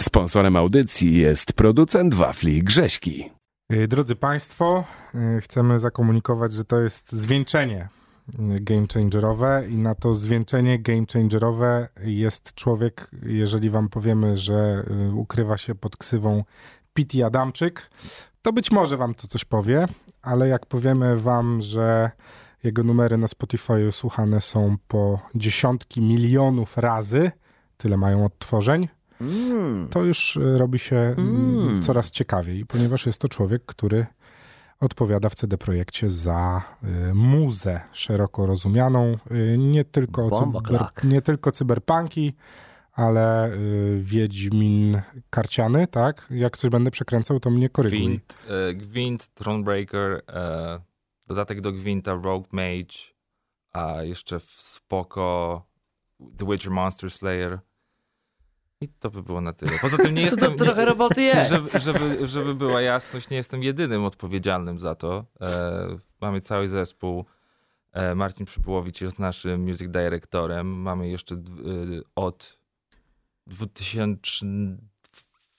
[0.00, 3.30] Sponsorem audycji jest producent wafli Grześki.
[3.72, 4.84] Y, Drodzy Państwo,
[5.14, 7.88] y, chcemy zakomunikować, że to jest zwieńczenie
[8.56, 14.84] y, game changerowe i na to zwieńczenie game changerowe jest człowiek, jeżeli wam powiemy, że
[15.14, 16.44] ukrywa się pod ksywą
[16.94, 17.90] Pity Adamczyk,
[18.42, 19.86] to być może wam to coś powie,
[20.22, 22.10] ale jak powiemy wam, że
[22.64, 27.30] jego numery na Spotify słuchane są po dziesiątki milionów razy,
[27.76, 28.88] tyle mają odtworzeń,
[29.20, 29.88] Mm.
[29.88, 31.82] to już y, robi się mm, Mm.
[31.82, 34.06] coraz ciekawiej, ponieważ jest to człowiek, który
[34.80, 36.62] odpowiada w CD Projekcie za
[37.10, 42.32] y, muzę szeroko rozumianą, y, nie, tylko cyber, nie tylko cyberpunki,
[42.92, 46.26] ale y, Wiedźmin Karciany, tak?
[46.30, 47.98] Jak coś będę przekręcał, to mnie koryguj.
[47.98, 50.80] Gwint, e, Gwint Thronebreaker, e,
[51.26, 52.98] dodatek do Gwinta Rogue Mage,
[53.72, 55.62] a jeszcze w spoko
[56.36, 57.58] The Witcher Monster Slayer.
[58.80, 59.72] I to by było na tyle.
[59.80, 60.66] Poza tym nie Co to jestem...
[60.66, 61.50] trochę roboty jest.
[61.50, 65.24] żeby, żeby, żeby była jasność, nie jestem jedynym odpowiedzialnym za to.
[65.40, 67.24] E, mamy cały zespół.
[67.92, 70.66] E, Marcin Przypułowicz jest naszym music directorem.
[70.82, 72.58] Mamy jeszcze d- y, od
[73.46, 74.46] 2000.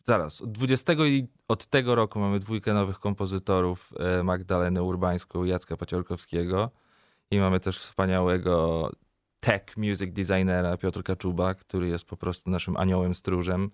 [0.04, 5.50] Zaraz, od 20 i od tego roku mamy dwójkę nowych kompozytorów: e, Magdalenę Urbańską i
[5.50, 6.72] Jacka Paciorkowskiego.
[7.32, 8.90] I mamy też wspaniałego
[9.42, 13.72] tech music designera Piotrka Czuba, który jest po prostu naszym aniołem stróżem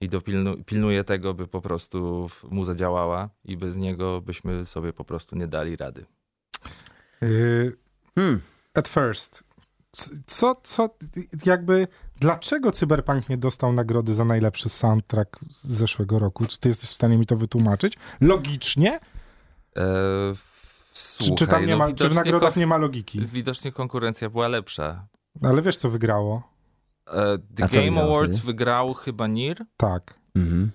[0.00, 5.04] i dopilnu, pilnuje tego, by po prostu muza działała i bez niego byśmy sobie po
[5.04, 6.04] prostu nie dali rady.
[7.22, 7.76] Y,
[8.14, 8.40] Hmm.
[8.74, 9.44] at first,
[10.26, 10.90] co, co,
[11.46, 16.46] jakby, dlaczego Cyberpunk nie dostał nagrody za najlepszy soundtrack z zeszłego roku?
[16.46, 17.94] Czy ty jesteś w stanie mi to wytłumaczyć?
[18.20, 19.00] Logicznie?
[19.76, 19.84] E,
[21.00, 23.26] słuchaj, czy tam nie no ma, czy w nagrodach nie ma logiki?
[23.26, 25.06] Widocznie konkurencja była lepsza.
[25.40, 26.52] No, ale wiesz, co wygrało?
[27.06, 30.18] E, The A Game Awards wygrał chyba NIR, Tak.
[30.34, 30.70] Mhm.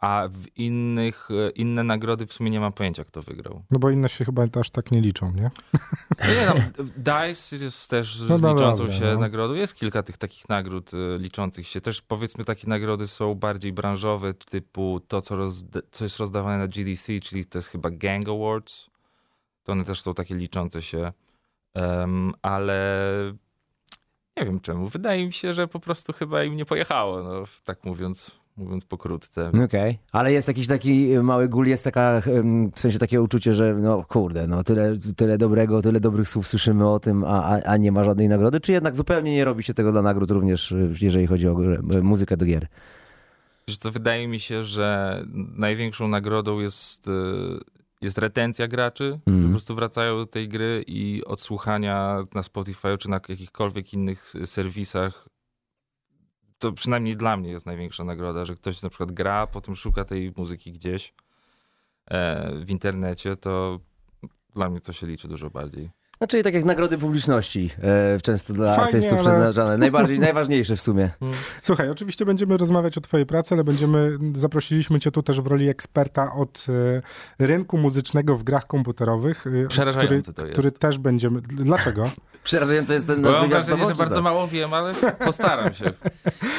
[0.00, 3.62] A w innych, e, inne nagrody w sumie nie mam pojęcia, kto wygrał.
[3.70, 5.50] No bo inne się chyba aż tak nie liczą, nie?
[6.18, 6.56] No nie, tam,
[6.96, 9.18] DICE jest też No, no liczącą dobra, się no.
[9.20, 9.54] nagrodą.
[9.54, 11.80] Jest kilka tych takich nagród e, liczących się.
[11.80, 15.36] Też powiedzmy takie nagrody są bardziej branżowe, typu to, co,
[15.90, 18.90] co jest rozdawane na GDC, czyli to jest chyba Gang Awards.
[19.62, 21.12] To one też są takie liczące się.
[21.74, 22.78] Em, ale
[24.36, 24.88] nie wiem czemu.
[24.88, 29.50] Wydaje mi się, że po prostu chyba im nie pojechało, no, tak mówiąc, mówiąc pokrótce.
[29.64, 32.22] Okej, ale jest jakiś taki mały gól, jest taka,
[32.74, 36.88] w sensie takie uczucie, że no kurde, no tyle, tyle dobrego, tyle dobrych słów słyszymy
[36.88, 39.74] o tym, a, a, a nie ma żadnej nagrody, czy jednak zupełnie nie robi się
[39.74, 42.66] tego dla nagród również, y, jeżeli chodzi o grę- muzykę do gier?
[43.68, 45.18] Wiesz co, wydaje mi się, że
[45.56, 47.10] największą nagrodą jest, y,
[48.00, 53.10] jest retencja graczy, że po prostu wracają do tej gry i odsłuchania na Spotify czy
[53.10, 55.28] na jakichkolwiek innych serwisach.
[56.58, 60.32] To przynajmniej dla mnie jest największa nagroda, że ktoś na przykład gra, potem szuka tej
[60.36, 61.14] muzyki gdzieś
[62.06, 63.80] e, w internecie, to
[64.54, 65.90] dla mnie to się liczy dużo bardziej.
[66.18, 67.70] Znaczy tak jak nagrody publiczności,
[68.16, 71.10] e, często dla Fajnie, artystów ale- przeznaczane, najbardziej, najważniejsze w sumie.
[71.62, 75.68] Słuchaj, oczywiście będziemy rozmawiać o twojej pracy, ale będziemy, zaprosiliśmy cię tu też w roli
[75.68, 76.66] eksperta od
[77.40, 79.46] e, rynku muzycznego w grach komputerowych.
[79.46, 80.52] e, Przerażające który, to jest.
[80.52, 81.40] który też będziemy...
[81.40, 82.02] Dlaczego?
[82.44, 84.22] Przerażający jest ten Bo nasz mam wywiad wrażenie, że bardzo co?
[84.22, 85.84] mało wiem, ale postaram się.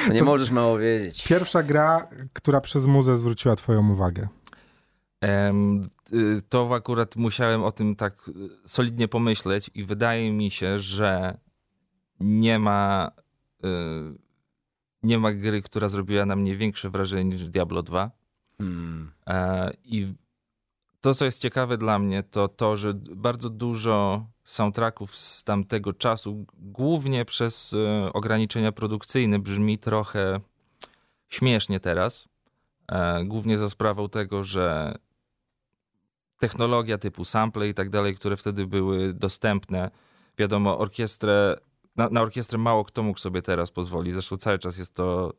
[0.07, 1.27] No nie możesz mało wiedzieć.
[1.27, 4.27] Pierwsza gra, która przez muzę zwróciła twoją uwagę.
[5.23, 8.33] Y, to akurat musiałem o tym tak y,
[8.65, 11.37] solidnie pomyśleć i wydaje mi się, że
[12.19, 13.11] nie ma
[13.65, 13.69] y,
[15.03, 18.11] nie ma gry, która zrobiła na mnie większe wrażenie niż Diablo 2.
[18.57, 19.11] Hmm.
[19.27, 20.13] E, I
[21.01, 26.45] to, co jest ciekawe dla mnie, to to, że bardzo dużo soundtracków z tamtego czasu,
[26.53, 27.75] głównie przez
[28.13, 30.39] ograniczenia produkcyjne, brzmi trochę
[31.29, 32.29] śmiesznie teraz.
[32.91, 34.95] E, Głównie za sprawą tego, że
[36.39, 39.91] technologia typu sample i tak dalej, które wtedy były dostępne,
[40.37, 41.55] wiadomo, orkiestrę,
[41.95, 44.13] na, na orkiestrę mało kto mógł sobie teraz pozwolić.
[44.13, 45.33] Zresztą cały czas jest to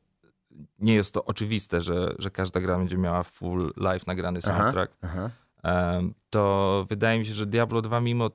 [0.78, 4.58] nie jest to oczywiste, że, że każda gra będzie miała full live nagrany Aha.
[4.58, 4.96] soundtrack.
[5.02, 5.30] Aha.
[5.62, 8.30] Em, To wydaje mi się, że Diablo 2 mimo,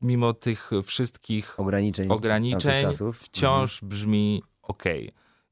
[0.00, 2.10] mimo tych wszystkich Ograniczeń.
[2.10, 4.84] ograniczeń wciąż brzmi ok.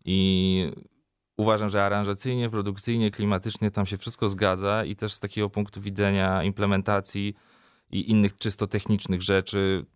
[0.04, 0.72] I
[1.38, 6.42] uważam, że aranżacyjnie, produkcyjnie, klimatycznie tam się wszystko zgadza i też z takiego punktu widzenia
[6.42, 7.34] implementacji
[7.90, 9.86] i innych czysto technicznych rzeczy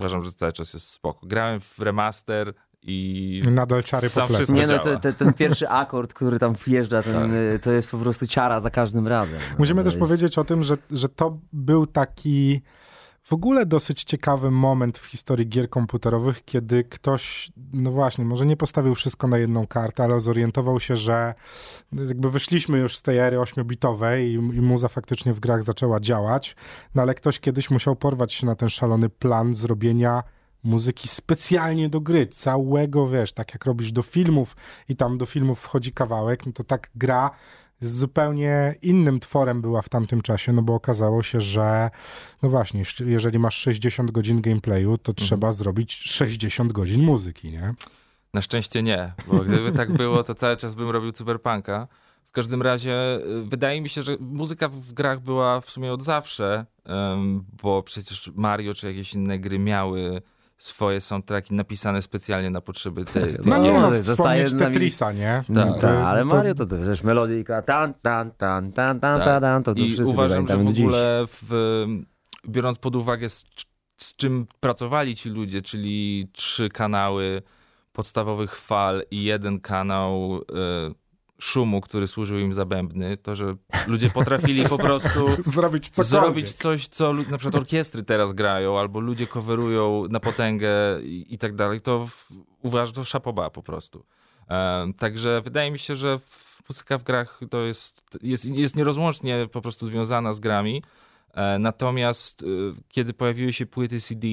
[0.00, 1.26] uważam, że cały czas jest spoko.
[1.26, 6.14] Grałem w remaster i Nadal czary po wszystko Nie no, te, te, ten pierwszy akord,
[6.14, 7.30] który tam wjeżdża, ten, Tak.
[7.30, 9.38] y, to jest po prostu ciara za każdym razem.
[9.50, 10.06] No, Musimy to też jest...
[10.06, 12.62] powiedzieć o tym, że, że to był taki
[13.24, 18.56] w ogóle dosyć ciekawy moment w historii gier komputerowych, kiedy ktoś, no właśnie, może nie
[18.56, 21.34] postawił wszystko na jedną kartę, ale zorientował się, że
[21.92, 26.56] jakby wyszliśmy już z tej ery 8-bitowej i, i muza faktycznie w grach zaczęła działać,
[26.94, 30.22] no ale ktoś kiedyś musiał porwać się na ten szalony plan zrobienia
[30.64, 34.56] muzyki specjalnie do gry, całego, wiesz, tak jak robisz do filmów
[34.88, 37.30] i tam do filmów wchodzi kawałek, no to tak gra
[37.80, 41.90] z zupełnie innym tworem była w tamtym czasie, no bo okazało się, że
[42.42, 45.26] no właśnie, jeżeli masz 60 godzin gameplayu, to mhm.
[45.26, 47.74] trzeba zrobić 60 godzin muzyki, nie?
[48.34, 51.88] Na szczęście nie, bo gdyby tak było, to cały czas bym robił cyberpunka.
[52.28, 56.02] W każdym razie y, wydaje mi się, że muzyka w grach była w sumie od
[56.02, 56.66] zawsze,
[57.62, 60.22] bo przecież Mario czy jakieś inne gry miały
[60.64, 63.36] swoje soundtracki napisane specjalnie na potrzeby tej.
[63.44, 65.44] no nie, no, zostaje Tetrisa, nie?
[65.54, 69.40] Tak, Ta, ale Mario to też melodyjka tan, tan, tan, tan, tan, tak.
[69.40, 71.86] tan, to, to I uważam, że w ogóle w,
[72.48, 73.44] biorąc pod uwagę z,
[73.96, 77.42] z czym pracowali ci ludzie, czyli trzy kanały
[77.92, 80.44] podstawowych fal i jeden kanał y,
[81.44, 83.56] szumu, który służył im za bębny, to, że
[83.86, 89.26] ludzie potrafili po prostu zrobić, zrobić coś, co na przykład orkiestry teraz grają, albo ludzie
[89.26, 90.70] coverują na potęgę
[91.02, 92.28] i, i tak dalej, to w,
[92.62, 94.04] uważam, to szapoba po prostu.
[94.98, 96.18] Także wydaje mi się, że
[96.68, 100.82] muzyka w grach to jest, jest, jest nierozłącznie po prostu związana z grami,
[101.34, 102.46] e, natomiast e,
[102.88, 104.26] kiedy pojawiły się płyty CD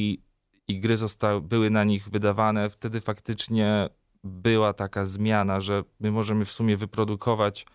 [0.68, 3.90] i gry zostały, były na nich wydawane, wtedy faktycznie
[4.23, 7.65] była taka zmiana, że my możemy w sumie wyprodukować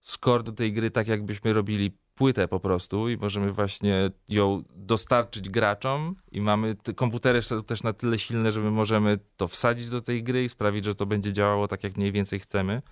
[0.00, 5.50] score do tej gry tak, jakbyśmy robili płytę po prostu i możemy właśnie ją dostarczyć
[5.50, 10.00] graczom i mamy, te komputery też na tyle silne, że my możemy to wsadzić do
[10.00, 12.82] tej gry i sprawić, że to będzie działało tak, jak mniej więcej chcemy.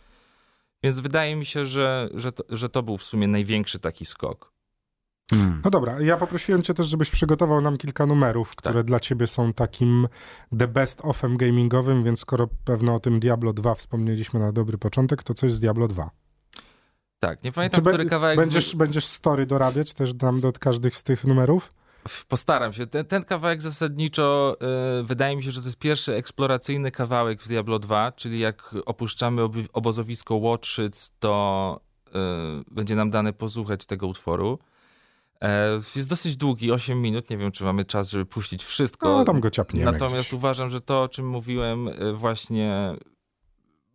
[0.82, 4.51] Więc wydaje mi się, że, że, to, że to był w sumie największy taki skok.
[5.32, 5.60] Hmm.
[5.64, 8.86] No dobra, ja poprosiłem cię też, żebyś przygotował nam kilka numerów, które tak.
[8.86, 10.08] dla ciebie są takim
[10.58, 15.22] the best offem gamingowym, więc skoro pewno o tym Diablo 2 wspomnieliśmy na dobry początek,
[15.22, 16.10] to coś z Diablo 2.
[17.18, 18.38] Tak, nie pamiętam, Czy który kawałek...
[18.38, 21.72] Będziesz, będziesz story dorabiać też dam do każdych z tych numerów?
[22.28, 22.86] Postaram się.
[22.86, 24.56] Ten, ten kawałek zasadniczo
[25.00, 28.74] y, wydaje mi się, że to jest pierwszy eksploracyjny kawałek w Diablo 2, czyli jak
[28.86, 32.10] opuszczamy ob obozowisko Watchyc, to y,
[32.70, 34.58] będzie nam dane posłuchać tego utworu.
[35.42, 37.30] E, jest dosyć długi, 8 minut.
[37.30, 39.08] Nie wiem, czy mamy czas, żeby puścić wszystko.
[39.08, 40.32] No, tam go ciapniemy Natomiast gdzieś.
[40.32, 42.96] uważam, że to, o czym mówiłem, e, właśnie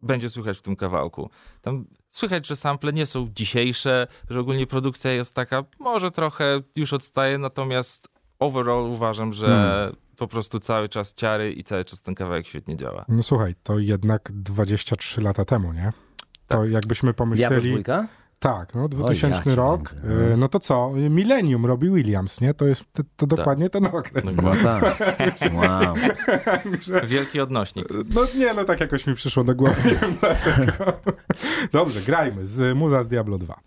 [0.01, 1.29] będzie słychać w tym kawałku.
[1.61, 6.93] Tam słychać, że sample nie są dzisiejsze, że ogólnie produkcja jest taka, może trochę już
[6.93, 8.07] odstaje, natomiast
[8.39, 9.95] overall uważam, że hmm.
[10.17, 13.05] po prostu cały czas ciary i cały czas ten kawałek świetnie działa.
[13.07, 15.91] No słuchaj, to jednak 23 lata temu, nie?
[16.47, 16.69] To tak.
[16.69, 17.83] jakbyśmy pomyśleli...
[17.83, 18.07] Diablo
[18.39, 19.95] tak, no 2000 ja rok.
[20.03, 20.37] No.
[20.37, 20.91] no to co?
[21.09, 22.53] Millennium robi Williams, nie?
[22.53, 23.37] To jest to, to tak.
[23.37, 24.35] dokładnie ten okres.
[24.35, 24.99] No, tak.
[25.53, 25.95] wow.
[27.07, 27.87] Wielki odnośnik.
[28.15, 30.71] No nie, no tak jakoś mi przyszło do głowy, nie wiem dlaczego.
[31.71, 33.59] Dobrze, grajmy z Muza z Diablo 2.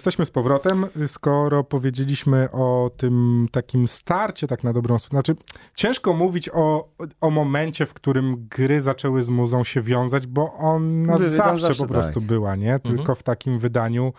[0.00, 5.22] Jesteśmy z powrotem, skoro powiedzieliśmy o tym takim starcie, tak na dobrą sprawę.
[5.22, 5.42] Znaczy,
[5.74, 6.88] ciężko mówić o,
[7.20, 11.88] o momencie, w którym gry zaczęły z muzą się wiązać, bo ona zawsze, zawsze, po
[11.88, 12.22] prostu tak.
[12.22, 12.78] była, nie?
[12.78, 14.12] Tylko w takim wydaniu,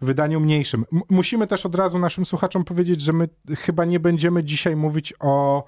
[0.00, 0.84] wydaniu mniejszym.
[0.92, 5.14] M- musimy też od razu naszym słuchaczom powiedzieć, że my chyba nie będziemy dzisiaj mówić
[5.20, 5.64] o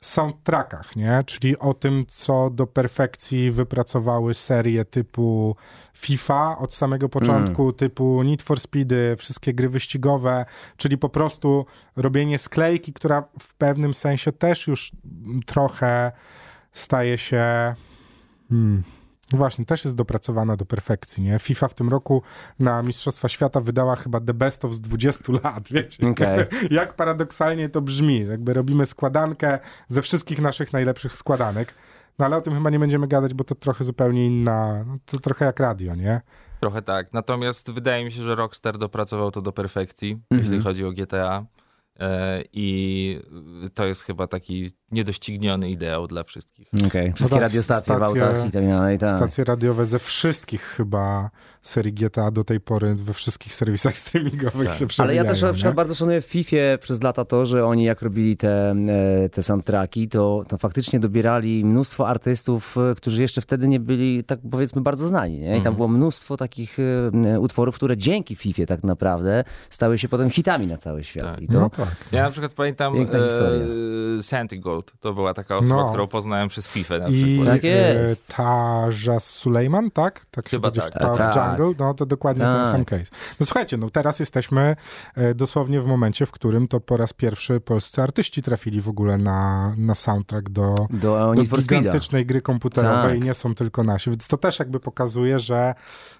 [0.00, 1.22] soundtrackach, nie?
[1.26, 5.56] Czyli o tym, co do perfekcji wypracowały serie typu
[6.00, 10.44] FIFA od samego początku, typu Need for Speedy, wszystkie gry wyścigowe,
[10.76, 11.66] czyli po prostu
[11.96, 14.92] robienie sklejki, która w pewnym sensie też już
[15.46, 16.12] trochę
[16.72, 17.74] staje się...
[18.48, 18.82] Hmm.
[19.32, 21.38] Właśnie, też jest dopracowana do perfekcji, nie?
[21.38, 22.22] FIFA w tym roku
[22.58, 26.08] na Mistrzostwa Świata wydała chyba the best of z 20 lat, wiecie?
[26.08, 26.44] Okej.
[26.70, 31.74] Jak paradoksalnie to brzmi, jakby robimy składankę ze wszystkich naszych najlepszych składanek,
[32.18, 35.18] no ale o tym chyba nie będziemy gadać, bo to trochę zupełnie inna, no to
[35.18, 36.20] trochę jak radio, nie?
[36.60, 37.12] Trochę tak.
[37.12, 40.40] Natomiast wydaje mi się, że Rockstar dopracował to do perfekcji, Mhm.
[40.40, 41.44] jeśli chodzi o GTA.
[42.00, 43.20] E, I
[43.74, 46.68] to jest chyba taki niedościgniony ideał dla wszystkich.
[46.86, 47.12] Okej.
[47.12, 48.98] Wszystkie tak, radiostacje w stacje- autach i tak dalej.
[48.98, 49.16] Tak.
[49.16, 51.30] Stacje radiowe ze wszystkich chyba
[51.62, 54.76] serii GTA do tej pory we wszystkich serwisach streamingowych Tak.
[54.76, 55.22] się Ale przewijają.
[55.24, 55.76] ja też na przykład nie?
[55.76, 58.70] bardzo szanuję w FIFA przez lata to, że oni jak robili te,
[59.24, 64.24] e, te soundtracki, to, to faktycznie dobierali mnóstwo artystów, e, którzy jeszcze wtedy nie byli,
[64.24, 65.38] tak powiedzmy, bardzo znani.
[65.38, 65.46] Nie?
[65.46, 65.74] I tam Mhm.
[65.76, 66.76] było mnóstwo takich
[67.34, 71.34] e, utworów, które dzięki FIFA tak naprawdę stały się potem hitami na cały świat.
[71.34, 71.40] Tak.
[71.42, 71.88] I to, No tak.
[72.12, 72.94] Ja na przykład pamiętam
[74.18, 74.92] e, Santy Gold.
[75.00, 75.88] To była taka osoba, No.
[75.88, 77.54] którą poznałem przez FIFA na I przykład.
[77.54, 78.34] Tak jest.
[79.08, 80.26] e, Sulejman, tak?
[80.30, 81.49] Tak się Chyba tak.
[81.56, 81.78] Tak.
[81.78, 82.66] No to dokładnie ten Tak.
[82.66, 83.10] sam case.
[83.40, 84.76] No słuchajcie, no teraz jesteśmy
[85.14, 89.18] e, dosłownie w momencie, w którym to po raz pierwszy polscy artyści trafili w ogóle
[89.18, 93.20] na, na soundtrack do, do do gigantycznej gry komputerowej Tak.
[93.20, 94.10] i nie są tylko nasi.
[94.10, 95.74] Więc to też jakby pokazuje, że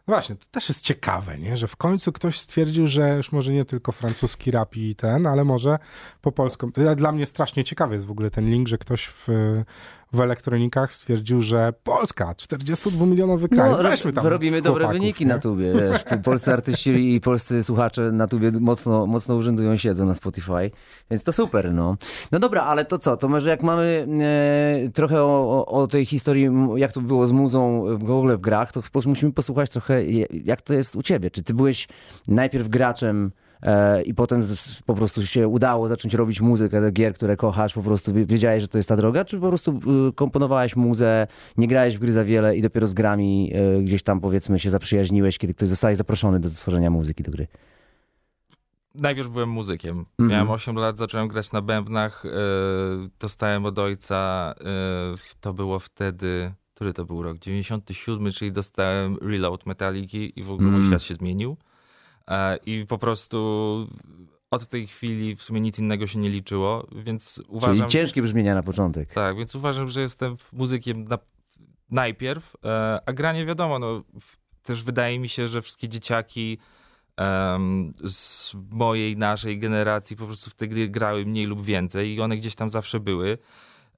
[0.07, 1.57] no właśnie, to też jest ciekawe, nie?
[1.57, 5.45] że w końcu ktoś stwierdził, że już może nie tylko francuski rap i ten, ale
[5.45, 5.79] może
[6.21, 6.71] po polsku.
[6.97, 9.29] Dla mnie strasznie ciekawy jest w ogóle ten link, że ktoś w,
[10.13, 15.33] w elektronikach stwierdził, że Polska, 42-milionowy kraj, No, weźmy tam robimy dobre wyniki nie?
[15.33, 15.73] na tubie.
[15.73, 20.71] Wiesz, po- polscy artyści i polscy słuchacze na tubie mocno, mocno urzędują, siedzą na Spotify,
[21.11, 21.97] więc to super, no.
[22.33, 24.07] No dobra, ale to co, to może jak mamy
[24.87, 28.73] e, trochę o, o, tej historii, jak to było z muzą w ogóle w grach,
[28.73, 30.05] to musimy posłuchać trochę,
[30.45, 31.31] jak to jest u ciebie.
[31.31, 31.89] Czy ty byłeś
[32.29, 33.33] najpierw graczem
[34.05, 34.43] i potem
[34.87, 38.63] po prostu się udało zacząć robić muzykę do gier, które kochasz, po prostu wie- wiedziałeś,
[38.63, 41.27] że to jest ta droga, czy po prostu y, komponowałeś muzę,
[41.57, 44.71] nie grałeś w gry za wiele i dopiero z grami y, gdzieś tam powiedzmy się
[44.71, 47.47] zaprzyjaźniłeś, kiedy ktoś zostaje zaproszony do stworzenia muzyki do gry?
[48.95, 49.99] Najpierw byłem muzykiem.
[49.99, 50.29] Mhm.
[50.31, 52.25] Miałem 8 lat, zacząłem grać na bębnach.
[52.27, 52.29] e,
[53.21, 54.65] dostałem od ojca, e,
[55.41, 57.39] to było wtedy, który to był rok?
[57.39, 60.89] 97, czyli dostałem Reload Metaliki i w ogóle mój Mm.
[60.91, 61.57] świat się zmienił.
[62.31, 63.87] E, I po prostu
[64.51, 67.77] od tej chwili w sumie nic innego się nie liczyło, więc uważam...
[67.77, 69.15] Czyli ciężkie brzmienia na początek.
[69.15, 71.19] Tak, więc uważam, że jestem muzykiem na,
[71.91, 74.03] najpierw, e, a granie wiadomo, no,
[74.63, 76.59] też wydaje mi się, że wszystkie dzieciaki
[77.17, 82.21] em, z mojej, naszej generacji po prostu w te gry grały mniej lub więcej i
[82.21, 83.39] one gdzieś tam zawsze były.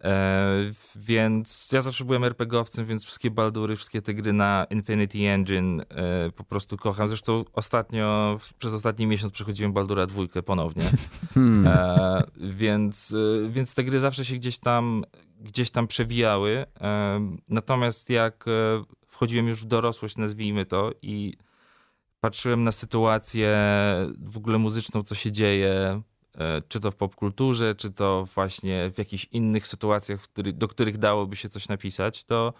[0.02, 5.80] E, więc ja zawsze byłem RPGowcem, więc wszystkie Baldury, wszystkie te gry na Infinity Engine
[5.80, 5.84] e,
[6.30, 7.08] po prostu kocham.
[7.08, 10.84] Zresztą ostatnio, przez ostatni miesiąc przechodziłem Baldura dwójkę ponownie.
[11.34, 11.66] Hmm.
[11.66, 13.14] E, więc,
[13.48, 15.04] więc te gry zawsze się gdzieś tam,
[15.40, 16.66] gdzieś tam przewijały.
[17.48, 18.44] Natomiast jak
[19.06, 21.36] wchodziłem już w dorosłość, nazwijmy to, i
[22.20, 23.56] patrzyłem na sytuację
[24.18, 26.02] w ogóle muzyczną, co się dzieje,
[26.68, 30.20] czy to w popkulturze, czy to właśnie w jakichś innych sytuacjach,
[30.52, 32.52] do których dałoby się coś napisać, to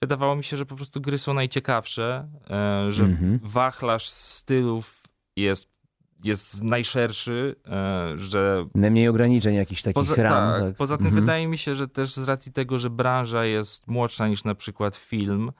[0.00, 3.40] wydawało mi się, że po prostu gry są najciekawsze, e, że Mhm.
[3.42, 5.02] wachlarz stylów
[5.36, 5.68] jest,
[6.24, 10.52] jest najszerszy, e, że Najmniej ograniczeń jakichś takich poza, ram.
[10.52, 10.76] tak, tak.
[10.76, 11.24] poza tym Mhm.
[11.24, 14.96] wydaje mi się, że też z racji tego, że branża jest młodsza niż na przykład
[14.96, 15.52] film,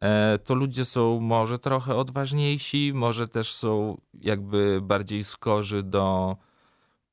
[0.00, 6.36] e, to ludzie są może trochę odważniejsi, może też są jakby bardziej skorzy do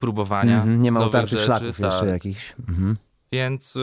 [0.03, 0.57] próbowania.
[0.61, 2.07] Mhm, Nie ma utartych szlaków jeszcze tak.
[2.09, 2.55] jakichś.
[2.69, 2.97] Mhm.
[3.31, 3.79] Więc y,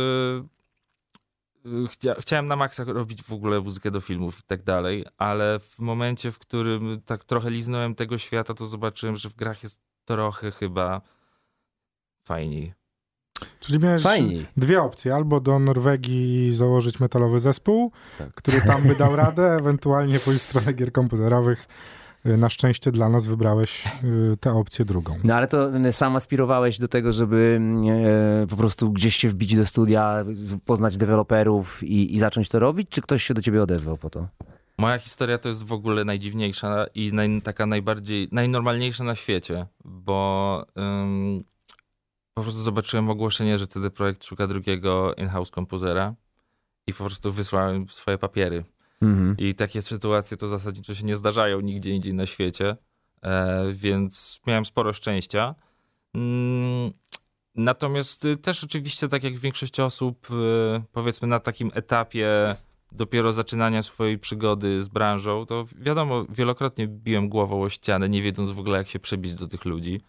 [1.66, 5.58] y, chcia, chciałem na maksa robić w ogóle muzykę do filmów i tak dalej, ale
[5.60, 9.80] w momencie, w którym tak trochę liznąłem tego świata, to zobaczyłem, że w grach jest
[10.04, 11.00] trochę chyba
[12.24, 12.74] fajniej.
[13.60, 14.46] Czyli miałeś Fajniej.
[14.56, 18.34] dwie opcje, albo do Norwegii założyć metalowy zespół, Tak.
[18.34, 21.66] który tam by dał radę, ewentualnie pójść w stronę gier komputerowych.
[22.26, 25.18] Y, Na szczęście dla nas wybrałeś y, tę opcję drugą.
[25.24, 27.60] No ale to y, sam aspirowałeś do tego, żeby
[28.50, 30.24] po prostu gdzieś się wbić do studia,
[30.64, 34.28] poznać deweloperów i, i zacząć to robić, czy ktoś się do ciebie odezwał po to?
[34.78, 40.66] Moja historia to jest w ogóle najdziwniejsza i naj, taka najbardziej, najnormalniejsza na świecie, bo
[41.02, 41.44] ym,
[42.34, 46.14] po prostu zobaczyłem ogłoszenie, że CD Projekt szuka drugiego in-house kompozera
[46.86, 48.64] i po prostu wysłałem swoje papiery.
[49.02, 49.34] Mhm.
[49.38, 52.76] I takie sytuacje to zasadniczo się nie zdarzają nigdzie indziej na świecie,
[53.22, 55.54] e, więc miałem sporo szczęścia.
[56.14, 56.92] Mm,
[57.54, 62.56] Natomiast y, też oczywiście, tak jak większość osób, y, powiedzmy na takim etapie
[62.92, 68.50] dopiero zaczynania swojej przygody z branżą, to wiadomo, wielokrotnie biłem głową o ścianę, nie wiedząc
[68.50, 70.00] w ogóle, jak się przebić do tych ludzi.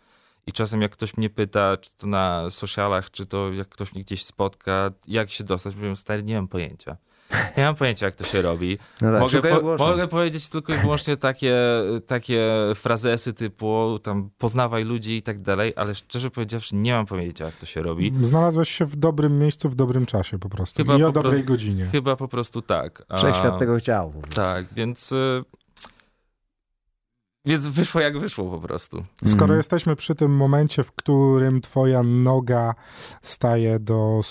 [0.48, 4.04] I czasem jak ktoś mnie pyta, czy to na socialach, czy to jak ktoś mnie
[4.04, 6.98] gdzieś spotka, jak się dostać, mówię, stary, nie mam pojęcia.
[7.58, 8.78] Nie mam pojęcia, jak to się robi.
[9.02, 11.58] No tak, mogę, po, mogę powiedzieć tylko i wyłącznie takie,
[12.08, 17.46] takie frazesy typu tam poznawaj ludzi i tak dalej, ale szczerze powiedziawszy nie mam pojęcia,
[17.46, 18.14] jak to się robi.
[18.22, 20.78] Znalazłeś się w dobrym miejscu, w dobrym czasie po prostu.
[20.78, 21.86] Chyba I po o dobrej prostu- godzinie.
[21.92, 23.04] Chyba po prostu tak.
[23.10, 24.14] A- Wszechświat tego chciał.
[24.36, 25.14] Tak, więc...
[27.46, 29.04] Więc wyszło jak wyszło po prostu.
[29.26, 29.58] Skoro Mhm.
[29.58, 32.76] jesteśmy przy tym momencie, w którym twoja noga
[33.22, 34.22] staje do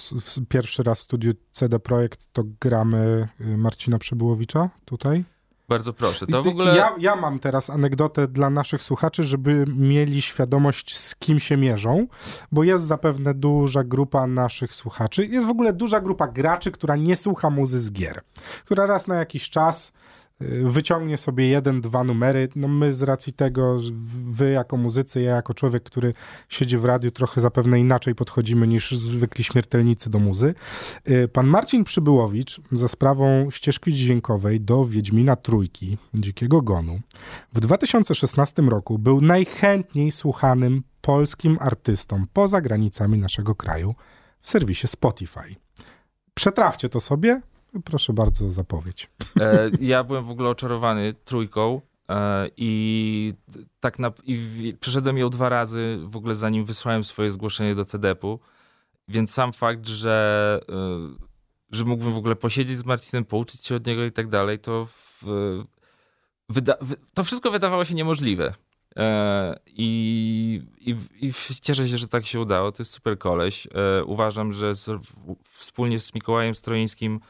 [0.49, 5.25] pierwszy raz w studiu CD Projekt, to gramy y, Marcina Przybyłowicza tutaj.
[5.69, 6.27] Bardzo proszę.
[6.27, 6.77] To w ogóle...
[6.77, 12.07] ja, ja mam teraz anegdotę dla naszych słuchaczy, żeby mieli świadomość, z kim się mierzą,
[12.53, 15.27] bo jest zapewne duża grupa naszych słuchaczy.
[15.27, 18.21] Jest w ogóle duża grupa graczy, która nie słucha muzy z gier,
[18.65, 19.93] która raz na jakiś czas
[20.65, 22.49] wyciągnie sobie jeden, dwa numery.
[22.57, 23.91] No my z racji tego, że
[24.31, 26.15] wy jako muzycy, ja jako człowiek, który
[26.49, 30.55] siedzi w radiu, trochę zapewne inaczej podchodzimy niż zwykli śmiertelnicy do muzy.
[31.09, 37.01] Y, Pan Marcin Przybyłowicz za sprawą ścieżki dźwiękowej do Wiedźmina Trójki, Dzikiego Gonu,
[37.53, 43.95] w 2016 roku był najchętniej słuchanym polskim artystą poza granicami naszego kraju
[44.41, 45.55] w serwisie Spotify.
[46.35, 47.41] Przetrawcie to sobie.
[47.85, 49.11] Proszę bardzo zapowiedź.
[49.41, 53.33] E, ja byłem w ogóle oczarowany trójką e, i
[53.81, 57.85] tak na, i w, przeszedłem ją dwa razy w ogóle zanim wysłałem swoje zgłoszenie do
[57.85, 58.41] CDP-u,
[59.09, 60.77] więc sam fakt, że, e,
[61.71, 64.87] że mógłbym w ogóle posiedzieć z Marcinem, pouczyć się od niego i tak dalej, to
[64.87, 65.25] w,
[66.49, 68.53] wyda, wy, to wszystko wydawało się niemożliwe.
[68.97, 72.73] E, I, i, I cieszę się, że tak się udało.
[72.73, 73.67] To jest super koleś.
[73.67, 77.21] E, uważam, że z, w, wspólnie z Mikołajem Stroińskim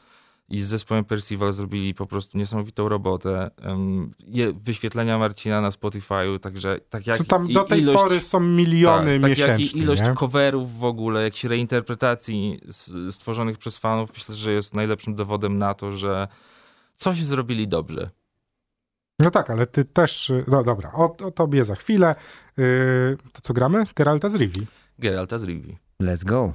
[0.50, 3.50] i z zespołem Percival zrobili po prostu niesamowitą robotę.
[4.54, 9.20] Wyświetlenia Marcina na Spotify'u, także tak jak Co tam do tej ilość, pory są miliony
[9.20, 9.80] tak, tak jak miesięcznie.
[9.80, 10.14] i ilość nie?
[10.14, 12.60] coverów w ogóle, jakichś reinterpretacji
[13.10, 16.28] stworzonych przez fanów, myślę, że jest najlepszym dowodem na to, że
[16.94, 18.10] coś zrobili dobrze.
[19.18, 20.32] No tak, ale ty też...
[20.48, 22.14] No dobra, o, o tobie za chwilę.
[22.56, 23.86] Yy, to co gramy?
[23.96, 24.66] Geralta z Rivi.
[24.98, 25.78] Geralta z Rivi.
[26.02, 26.52] Let's go.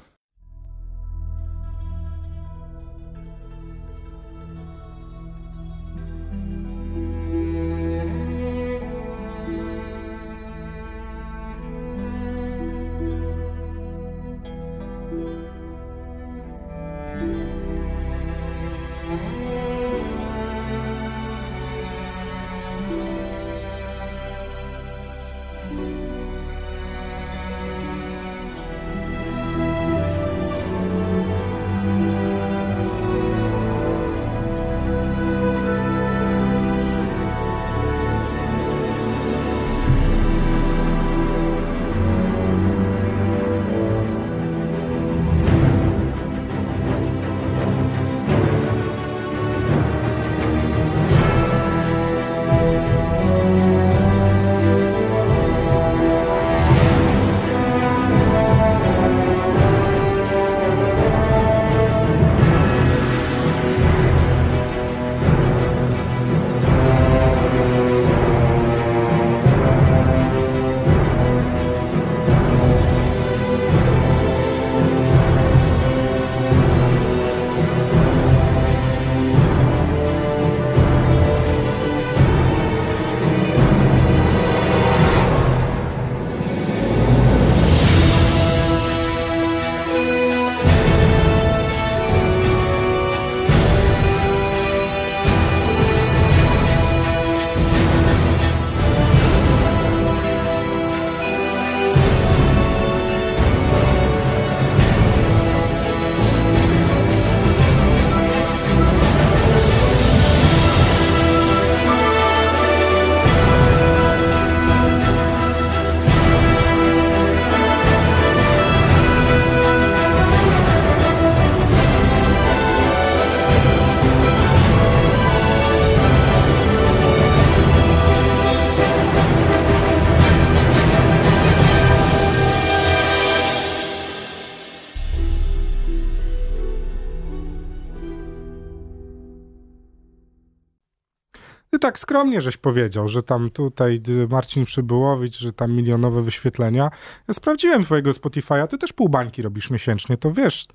[141.86, 146.90] Tak skromnie żeś powiedział, że tam tutaj y, Marcin Przybyłowicz, że tam milionowe wyświetlenia.
[147.28, 150.68] Ja sprawdziłem twojego Spotify'a, ty też pół bańki robisz miesięcznie, to wiesz,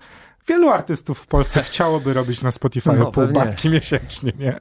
[0.48, 3.40] wielu artystów w Polsce chciałoby robić na Spotify'u No, pół pewnie.
[3.40, 4.60] bańki miesięcznie, nie?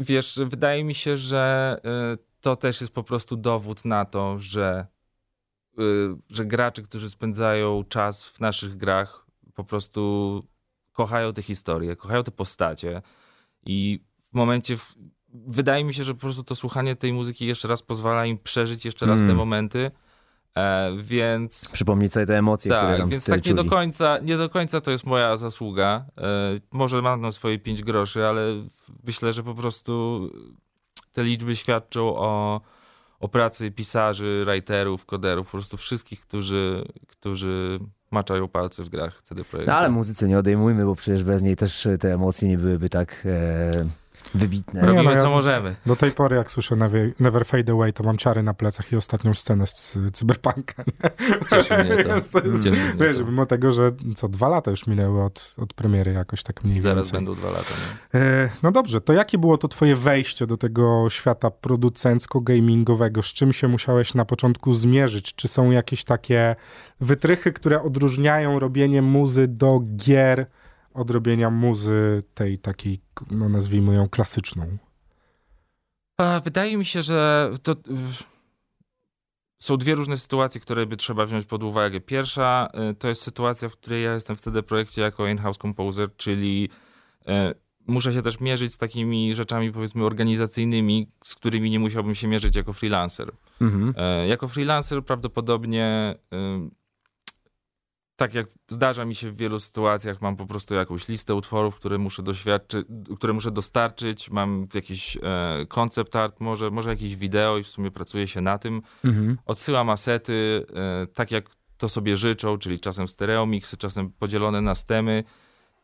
[0.00, 1.76] Wiesz, wydaje mi się, że
[2.14, 4.86] y, to też jest po prostu dowód na to, że,
[5.78, 5.82] y,
[6.28, 10.42] że gracze, którzy spędzają czas w naszych grach, po prostu
[10.92, 13.02] kochają te historie, kochają te postacie
[13.66, 14.00] i
[14.32, 14.94] w momencie, w,
[15.34, 18.84] wydaje mi się, że po prostu to słuchanie tej muzyki jeszcze raz pozwala im przeżyć
[18.84, 19.36] jeszcze raz te Mm.
[19.36, 19.90] momenty,
[20.56, 21.68] e, więc...
[21.72, 24.80] Przypomnieć sobie te emocje, które Tak, tam więc tak nie do, końca, nie do końca
[24.80, 26.04] to jest moja zasługa.
[26.18, 26.22] E,
[26.70, 28.42] może mam na swoje 5 groszy, ale
[29.06, 30.20] myślę, że po prostu
[31.12, 32.60] te liczby świadczą o,
[33.20, 37.78] o pracy pisarzy, writerów, koderów, po prostu wszystkich, którzy, którzy
[38.10, 39.68] maczają palce w grach CD Projekt.
[39.68, 43.22] No ale muzyce nie odejmujmy, bo przecież bez niej też te emocje nie byłyby tak
[43.26, 43.70] e,
[44.34, 44.80] wybitne.
[44.80, 45.76] Robimy no ja- co możemy.
[45.86, 48.96] Do tej pory, jak słyszę Never, Never Fade Away, to mam ciary na plecach i
[48.96, 50.82] ostatnią scenę z Cyberpunka.
[50.86, 51.10] Nie?
[51.50, 52.14] Cieszy mnie to.
[52.14, 52.32] Jest-
[52.64, 53.24] Cieszy mnie Wiesz, to.
[53.24, 56.96] mimo tego, że co dwa lata już minęły od, od premiery jakoś tak mniej Zaraz
[56.96, 57.12] więcej.
[57.18, 57.70] będą dwa lata.
[58.14, 58.20] No.
[58.20, 63.22] E, No dobrze, to jakie było to twoje wejście do tego świata producencko-gamingowego?
[63.22, 65.34] Z czym się musiałeś na początku zmierzyć?
[65.34, 66.56] Czy są jakieś takie
[67.00, 70.46] wytrychy, które odróżniają robienie muzy do gier
[70.94, 73.00] od robienia muzy tej takiej,
[73.30, 74.78] no nazwijmy ją klasyczną?
[76.44, 77.74] Wydaje mi się, że to
[79.62, 82.00] są dwie różne sytuacje, które by trzeba wziąć pod uwagę.
[82.00, 86.16] Pierwsza y, to jest sytuacja, w której ja jestem w CD Projekcie jako in-house composer,
[86.16, 86.68] czyli
[87.22, 87.24] y,
[87.86, 92.56] muszę się też mierzyć z takimi rzeczami powiedzmy organizacyjnymi, z którymi nie musiałbym się mierzyć
[92.56, 93.32] jako freelancer.
[93.60, 93.94] Mhm.
[93.96, 96.14] E, Jako freelancer prawdopodobnie,
[98.20, 101.98] tak jak zdarza mi się w wielu sytuacjach, mam po prostu jakąś listę utworów, które
[101.98, 105.20] muszę doświadczyć, które muszę dostarczyć, mam jakiś e,
[105.68, 108.82] concept art, może, może jakieś wideo i w sumie pracuję się na tym.
[109.04, 109.38] Mhm.
[109.46, 114.74] Odsyłam asety e, tak jak to sobie życzą, czyli czasem stereo mixy, czasem podzielone na
[114.74, 115.24] stemy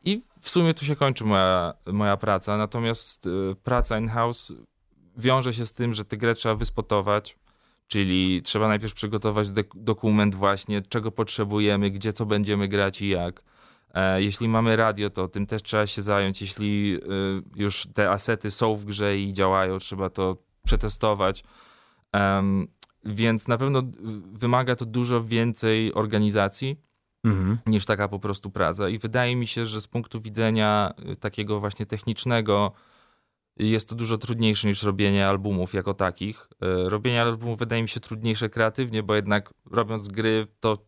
[0.05, 2.57] i w sumie tu się kończy moja, moja praca.
[2.57, 4.53] Natomiast e, praca in-house
[5.17, 7.37] wiąże się z tym, że tę grę trzeba wyspotować,
[7.89, 13.43] czyli trzeba najpierw przygotować dokument właśnie, czego potrzebujemy, gdzie co będziemy grać i jak.
[13.95, 16.41] E, Jeśli mamy radio, to tym też trzeba się zająć.
[16.41, 17.01] Jeśli y,
[17.57, 21.45] już te asety są w grze i działają, trzeba to przetestować.
[23.05, 23.83] Więc na pewno
[24.33, 26.77] wymaga to dużo więcej organizacji
[27.25, 27.59] Mhm.
[27.67, 28.89] niż taka po prostu praca.
[28.89, 32.73] I wydaje mi się, że z punktu widzenia y, takiego właśnie technicznego
[33.57, 36.49] jest to dużo trudniejsze niż robienie albumów jako takich.
[36.87, 40.79] Y, Robienie albumów wydaje mi się trudniejsze kreatywnie, bo jednak robiąc gry, to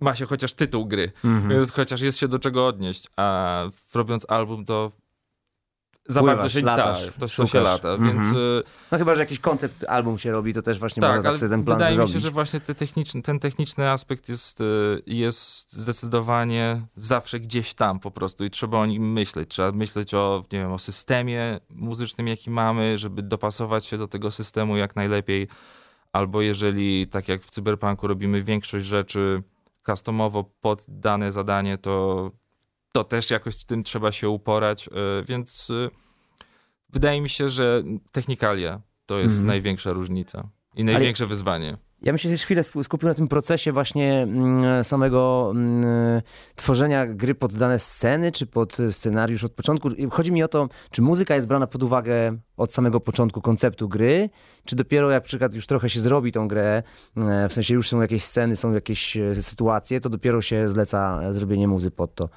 [0.00, 1.48] ma się chociaż tytuł gry, Mhm.
[1.48, 4.92] więc chociaż jest się do czego odnieść, a robiąc album to
[6.08, 8.12] za Pływasz, bardzo się latasz, tak, to, to się lata, Mhm.
[8.22, 8.62] więc y,
[8.92, 11.50] No chyba, że jakiś koncept album się robi, to też właśnie tak, można tak sobie
[11.50, 12.14] ten plan wydaje zrobić.
[12.14, 17.74] mi się, że właśnie te techniczny, ten techniczny aspekt jest, y, jest zdecydowanie zawsze gdzieś
[17.74, 19.48] tam po prostu i trzeba o nim myśleć.
[19.50, 24.30] Trzeba myśleć o, nie wiem, o systemie muzycznym, jaki mamy, żeby dopasować się do tego
[24.30, 25.48] systemu jak najlepiej.
[26.12, 29.42] Albo jeżeli, tak jak w Cyberpunku, robimy większość rzeczy
[29.86, 32.30] customowo pod dane zadanie, to,
[32.92, 34.88] to też jakoś z tym trzeba się uporać.
[34.88, 35.90] y, Więc y,
[36.90, 39.46] wydaje mi się, że technikalia to jest Mhm.
[39.46, 41.76] największa różnica i największe wyzwanie.
[42.02, 46.22] Ja bym się też chwilę skupił na tym procesie właśnie mm, samego mm,
[46.56, 49.88] tworzenia gry pod dane sceny, czy pod scenariusz od początku.
[50.10, 54.30] Chodzi mi o to, czy muzyka jest brana pod uwagę od samego początku konceptu gry,
[54.64, 56.82] czy dopiero jak przykład już trochę się zrobi tą grę,
[57.16, 61.32] e, w sensie już są jakieś sceny, są jakieś e, sytuacje, to dopiero się zleca
[61.32, 62.28] zrobienie muzy pod to.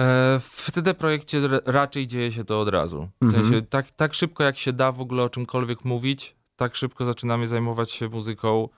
[0.00, 3.08] E, W TD projekcie raczej dzieje się to od razu.
[3.20, 3.44] W Mhm.
[3.44, 7.48] sensie tak, tak szybko jak się da w ogóle o czymkolwiek mówić, tak szybko zaczynamy
[7.48, 8.68] zajmować się muzyką.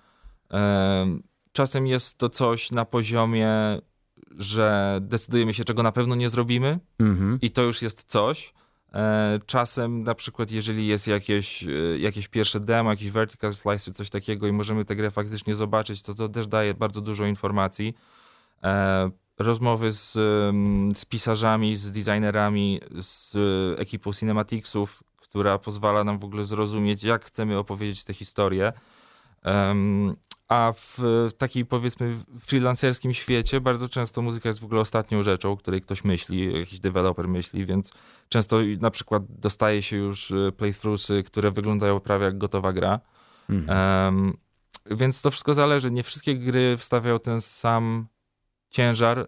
[0.53, 1.07] E,
[1.53, 3.51] Czasem jest to coś na poziomie,
[4.37, 7.39] że decydujemy się, czego na pewno nie zrobimy, Mhm.
[7.43, 8.55] i to już jest coś.
[8.95, 11.65] E, Czasem na przykład, jeżeli jest jakieś,
[11.99, 16.03] jakieś pierwsze demo, jakiś vertical slice czy coś takiego i możemy tę grę faktycznie zobaczyć,
[16.03, 17.95] to to też daje bardzo dużo informacji.
[19.39, 20.13] Rozmowy z,
[20.99, 23.37] z pisarzami, z designerami, z
[23.81, 28.73] ekipą cinematicsów, która pozwala nam w ogóle zrozumieć, jak chcemy opowiedzieć tę historię.
[30.49, 30.99] A w
[31.39, 36.05] takiej powiedzmy freelancerskim świecie bardzo często muzyka jest w ogóle ostatnią rzeczą, o której ktoś
[36.05, 37.93] myśli, jakiś deweloper myśli, więc
[38.29, 43.01] często na przykład dostaje się już e, playthroughsy, które wyglądają prawie jak gotowa gra.
[43.51, 43.79] Mhm.
[43.79, 44.37] Em,
[44.91, 45.91] więc to wszystko zależy.
[45.91, 48.07] Nie wszystkie gry wstawiają ten sam
[48.75, 49.27] ciężar e,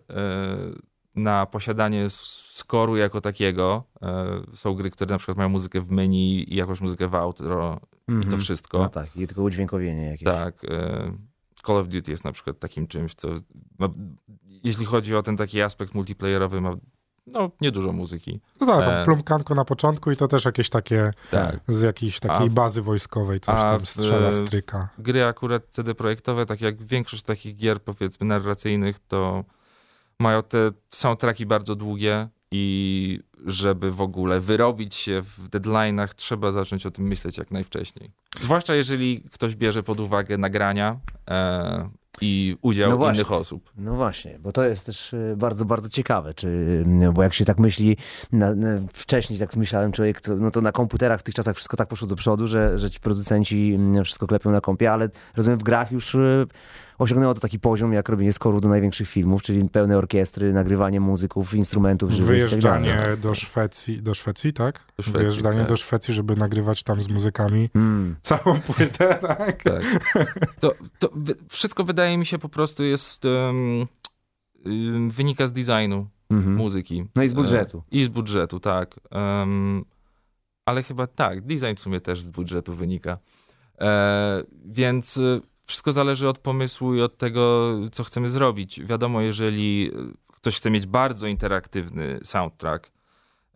[1.14, 3.84] na posiadanie skoru jako takiego.
[4.02, 7.80] E, Są gry, które na przykład mają muzykę w menu i jakąś muzykę w outro
[8.08, 8.38] i to Mhm.
[8.38, 8.78] wszystko.
[8.78, 10.24] No tak, i tylko udźwiękowienie jakieś.
[10.24, 10.64] Tak.
[10.64, 11.12] e,
[11.66, 13.28] Call of Duty jest na przykład takim czymś, co
[13.78, 13.88] ma,
[14.64, 16.76] jeśli chodzi o ten taki aspekt multiplayerowy, ma
[17.26, 18.40] no, niedużo muzyki.
[18.60, 19.04] No tak, E.
[19.04, 21.60] plumkanko na początku i to też jakieś takie Tak.
[21.68, 24.88] z jakiejś takiej w- bazy wojskowej, coś tam w- strzela, stryka.
[24.98, 29.44] Gry akurat CD projektowe, tak jak większość takich gier powiedzmy narracyjnych, to
[30.20, 36.86] mają te soundtracki bardzo długie i żeby w ogóle wyrobić się w deadline'ach, trzeba zacząć
[36.86, 38.10] o tym myśleć jak najwcześniej.
[38.40, 40.96] Zwłaszcza jeżeli ktoś bierze pod uwagę nagrania
[41.30, 41.88] e,
[42.20, 43.20] i udział No właśnie.
[43.22, 43.70] innych osób.
[43.78, 46.48] No właśnie, bo to jest też y, bardzo, bardzo ciekawe, czy,
[47.02, 47.96] y, bo jak się tak myśli,
[48.32, 51.76] na, na, wcześniej tak myślałem, człowiek, co- no to na komputerach w tych czasach wszystko
[51.76, 55.58] tak poszło do przodu, że, że ci producenci mm, wszystko klepią na kompie, ale rozumiem
[55.58, 56.46] w grach już y,
[56.98, 61.54] osiągnęło to taki poziom, jak robienie skorów do największych filmów, czyli pełne orkiestry, nagrywanie muzyków,
[61.54, 62.36] instrumentów żywych tak.
[62.36, 64.80] Wyjeżdżanie do Szwecji, do Szwecji, tak?
[64.96, 65.68] Do Szwecji, Wyjeżdżanie tak.
[65.68, 68.16] do Szwecji, żeby nagrywać tam z muzykami Mm.
[68.22, 69.62] całą płytę, tak?
[69.62, 69.82] Tak.
[70.60, 71.10] To, to
[71.48, 73.86] wszystko wydaje mi się po prostu jest um,
[75.10, 76.56] wynika z designu Mhm.
[76.56, 77.04] muzyki.
[77.14, 77.78] No i z budżetu.
[77.78, 78.94] E, I z budżetu, tak.
[79.10, 79.84] Em,
[80.64, 83.18] ale chyba tak, design w sumie też z budżetu wynika.
[83.80, 85.20] E, więc
[85.66, 88.80] wszystko zależy od pomysłu i od tego, co chcemy zrobić.
[88.84, 92.90] Wiadomo, jeżeli y, ktoś chce mieć bardzo interaktywny soundtrack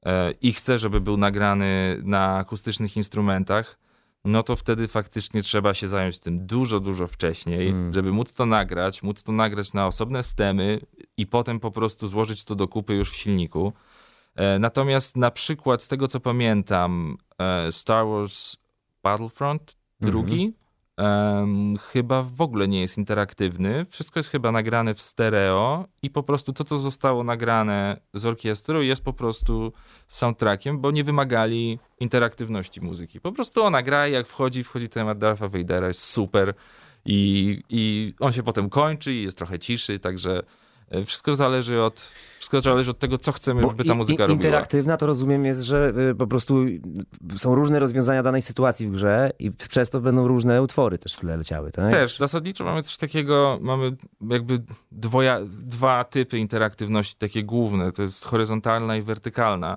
[0.06, 3.78] e, i chce, żeby był nagrany na akustycznych instrumentach,
[4.24, 7.94] no to wtedy faktycznie trzeba się zająć tym dużo, dużo wcześniej, Mm.
[7.94, 10.80] żeby móc to nagrać, móc to nagrać na osobne stemy
[11.16, 13.72] i potem po prostu złożyć to do kupy już w silniku.
[14.36, 18.56] E, Natomiast na przykład z tego co pamiętam, e, Star Wars
[19.02, 20.52] Battlefront drugi
[21.00, 23.84] em, chyba w ogóle nie jest interaktywny.
[23.84, 28.80] Wszystko jest chyba nagrane w stereo i po prostu to, co zostało nagrane z orkiestrą
[28.80, 29.72] jest po prostu
[30.08, 33.20] soundtrackiem, bo nie wymagali interaktywności muzyki.
[33.20, 36.54] Po prostu ona gra i jak wchodzi, wchodzi temat Dartha Vadera, jest super
[37.04, 40.42] i, i on się potem kończy i jest trochę ciszy, także
[41.06, 44.34] wszystko zależy od, wszystko zależy od tego, co chcemy, Bo żeby ta muzyka i- robiła.
[44.36, 46.64] Interaktywna to rozumiem jest, że y, po prostu
[47.36, 51.20] są różne rozwiązania danej sytuacji w grze i przez to będą różne utwory też w
[51.20, 51.90] tle leciały, tak?
[51.90, 53.96] Też, zasadniczo mamy coś takiego, mamy
[54.30, 59.76] jakby dwoja, dwa typy interaktywności, takie główne, to jest horyzontalna i wertykalna.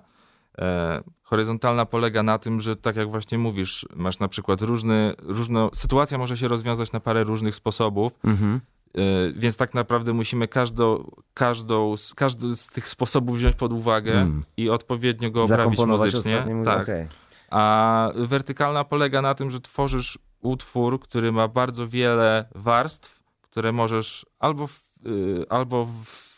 [0.60, 5.69] E, horyzontalna polega na tym, że tak jak właśnie mówisz, masz na przykład różny, różno,
[5.73, 8.60] sytuacja może się rozwiązać na parę różnych sposobów, Mhm.
[8.97, 8.99] E,
[9.36, 14.43] więc tak naprawdę musimy każdą, każdą, każdy z tych sposobów wziąć pod uwagę Mm.
[14.58, 16.45] i odpowiednio go oprawić muzycznie.
[16.65, 16.82] Tak.
[16.82, 17.08] okej.
[17.49, 24.25] A wertykalna polega na tym, że tworzysz utwór, który ma bardzo wiele warstw, które możesz
[24.39, 24.67] albo,
[25.06, 25.88] y, albo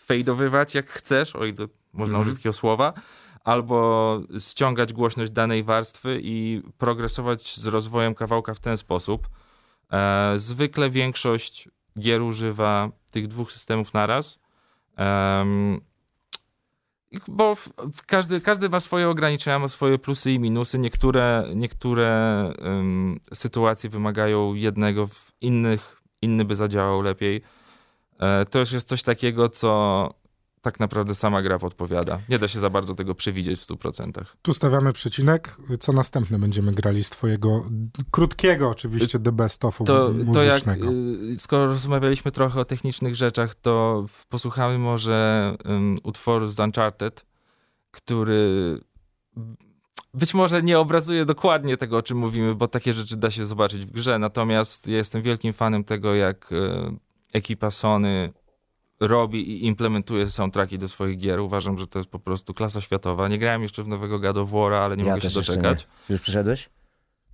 [0.06, 2.22] fejdowywać jak chcesz, o ile można Mhm.
[2.22, 2.94] użyć takiego słowa,
[3.44, 9.28] albo ściągać głośność danej warstwy i progresować z rozwojem kawałka w ten sposób.
[9.92, 14.40] E, zwykle większość gier używa tych dwóch systemów naraz.
[17.12, 20.80] I- bo w, w każdy, każdy ma swoje ograniczenia, ma swoje plusy i minusy.
[20.80, 22.08] Niektóre, niektóre
[22.60, 27.42] em, sytuacje wymagają jednego, w innych inny by zadziałał lepiej.
[28.20, 30.10] E, to już jest coś takiego, co
[30.66, 32.20] tak naprawdę sama gra podpowiada.
[32.30, 34.26] Nie da się za bardzo tego przewidzieć w 100%.
[34.42, 35.58] Tu stawiamy przecinek.
[35.80, 37.66] Co następne będziemy grali z twojego
[38.12, 40.92] krótkiego oczywiście The Best Ofu To, to jak, muzycznego?
[40.92, 47.26] y, skoro rozmawialiśmy trochę o technicznych rzeczach, to posłuchamy może um, utworu z Uncharted,
[47.92, 48.80] który
[50.14, 53.86] być może nie obrazuje dokładnie tego, o czym mówimy, bo takie rzeczy da się zobaczyć
[53.86, 54.20] w grze.
[54.20, 56.96] Natomiast ja jestem wielkim fanem tego, jak e,
[57.34, 58.34] ekipa Sony
[59.00, 61.40] robi i implementuje soundtracki do swoich gier.
[61.40, 63.28] Uważam, że to jest po prostu klasa światowa.
[63.28, 65.88] Nie grałem jeszcze w nowego God of War'a, ale nie Ja mogę się doczekać.
[66.10, 66.70] Już przyszedłeś?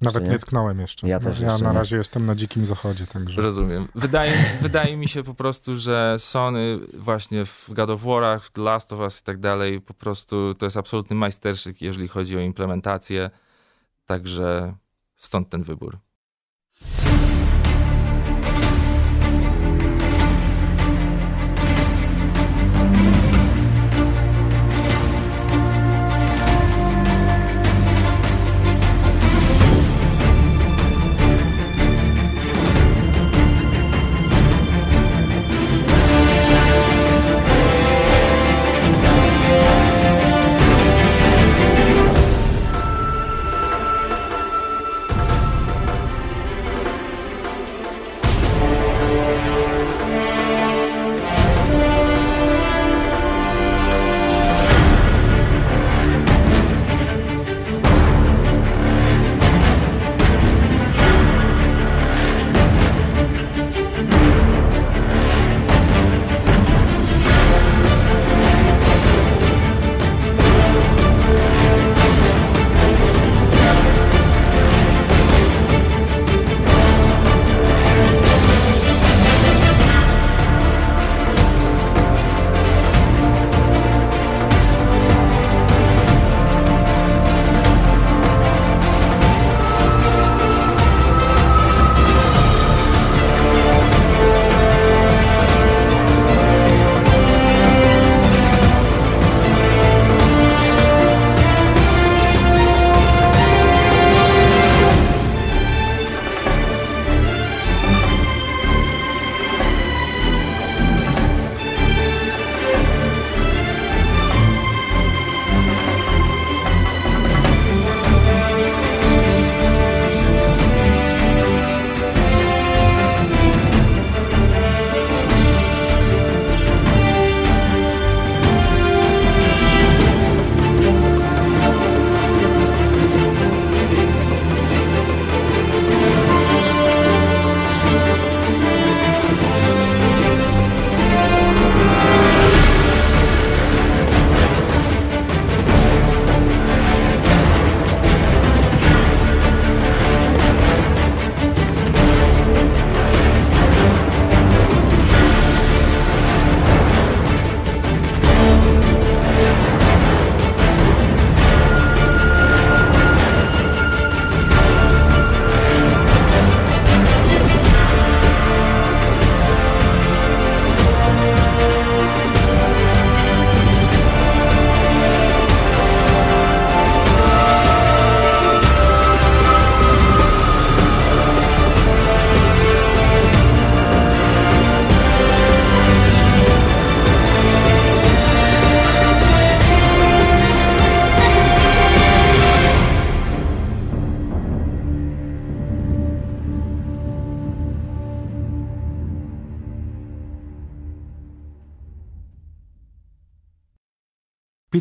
[0.01, 0.29] Nawet nie?
[0.29, 1.07] nie tknąłem jeszcze.
[1.07, 1.77] Ja też ja jeszcze na nie.
[1.77, 3.41] razie jestem na dzikim zachodzie, także.
[3.41, 3.87] Rozumiem.
[3.95, 8.61] Wydaje, wydaje mi się po prostu, że Sony właśnie w God of War'ach, w The
[8.61, 12.39] Last of Us i tak dalej, po prostu to jest absolutny majsterszyk, jeżeli chodzi o
[12.39, 13.29] implementację.
[14.05, 14.73] Także
[15.15, 15.99] stąd ten wybór.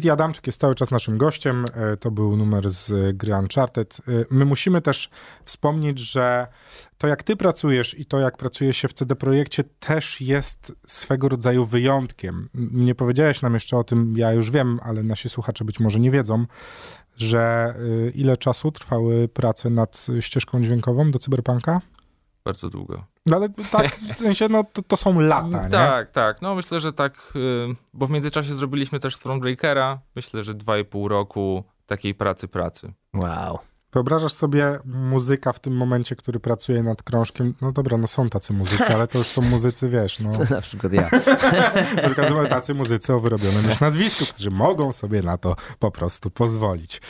[0.00, 1.64] Pete Adamczyk jest cały czas naszym gościem.
[1.74, 3.98] E, to był numer z gry Uncharted.
[3.98, 5.10] E, my musimy też
[5.44, 6.46] wspomnieć, że
[6.98, 11.28] to jak ty pracujesz i to jak pracuje się w CD Projekcie też jest swego
[11.28, 12.48] rodzaju wyjątkiem.
[12.54, 16.10] Nie powiedziałeś nam jeszcze o tym, ja już wiem, ale nasi słuchacze być może nie
[16.10, 16.46] wiedzą,
[17.16, 17.74] że
[18.06, 21.80] e, ile czasu trwały prace nad ścieżką dźwiękową do Cyberpunka?
[22.44, 23.04] Bardzo długo.
[23.30, 25.70] No ale tak, w sensie, no to, to są lata, nie?
[25.70, 26.42] Tak, tak.
[26.42, 29.98] No myślę, że tak, y, bo w międzyczasie zrobiliśmy też Thronebreakera.
[30.16, 32.92] Myślę, że dwa i pół roku takiej pracy, pracy.
[33.14, 33.58] Wow.
[33.92, 37.54] Wyobrażasz sobie muzyka w tym momencie, który pracuje nad krążkiem?
[37.60, 40.30] No dobra, no są tacy muzycy, ale to już są muzycy, wiesz, no.
[40.50, 41.02] Na przykład ja.
[41.96, 46.30] Na przykład tacy muzycy o wyrobionym już nazwisku, którzy mogą sobie na to po prostu
[46.30, 47.00] pozwolić.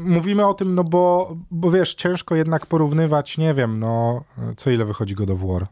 [0.00, 4.24] Mówimy o tym, no bo, bo wiesz, ciężko jednak porównywać, nie wiem, no,
[4.56, 5.66] co ile wychodzi go do War?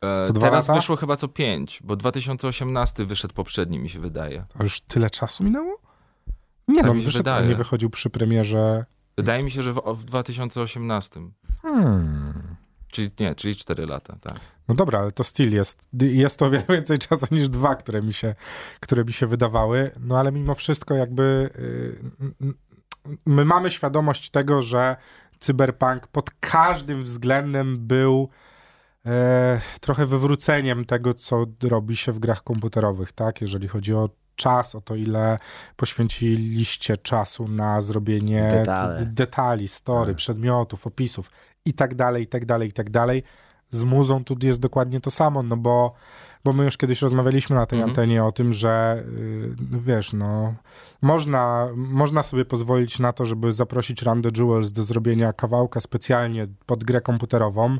[0.00, 0.80] E, teraz lata?
[0.80, 4.44] wyszło chyba co pięć, bo 2018 wyszedł poprzedni, mi się wydaje.
[4.58, 5.78] A już tyle czasu minęło?
[6.68, 8.84] Nie tak no, wyszedł, nie wychodził przy premierze
[9.16, 11.20] Wydaje mi się, że w, w 2018.
[11.62, 12.56] Hmm.
[12.88, 14.40] Czyli nie, czyli 4 lata, tak.
[14.68, 15.88] No dobra, ale to styl jest.
[16.00, 18.34] Jest to wiele więcej czasu niż dwa, które mi się,
[18.80, 19.90] które mi się wydawały.
[20.00, 21.50] No ale mimo wszystko jakby
[22.40, 22.54] yy,
[23.26, 24.96] my mamy świadomość tego, że
[25.38, 28.28] cyberpunk pod każdym względem był
[29.06, 33.40] e, trochę wywróceniem tego, co robi się w grach komputerowych, tak?
[33.40, 35.36] Jeżeli chodzi o czas, o to ile
[35.76, 38.62] poświęciliście czasu na zrobienie
[39.06, 40.16] detali, story, tak.
[40.16, 41.30] przedmiotów, opisów
[41.64, 43.22] i tak dalej, i tak dalej, i tak dalej.
[43.70, 45.94] Z muzą tu jest dokładnie to samo, no bo,
[46.44, 47.90] bo my już kiedyś rozmawialiśmy na tej mhm.
[47.90, 49.04] antenie o tym, że
[49.70, 50.54] yy, wiesz, no
[51.02, 56.46] można, można sobie pozwolić na to, żeby zaprosić Run the Jewels do zrobienia kawałka specjalnie
[56.66, 57.78] pod grę komputerową,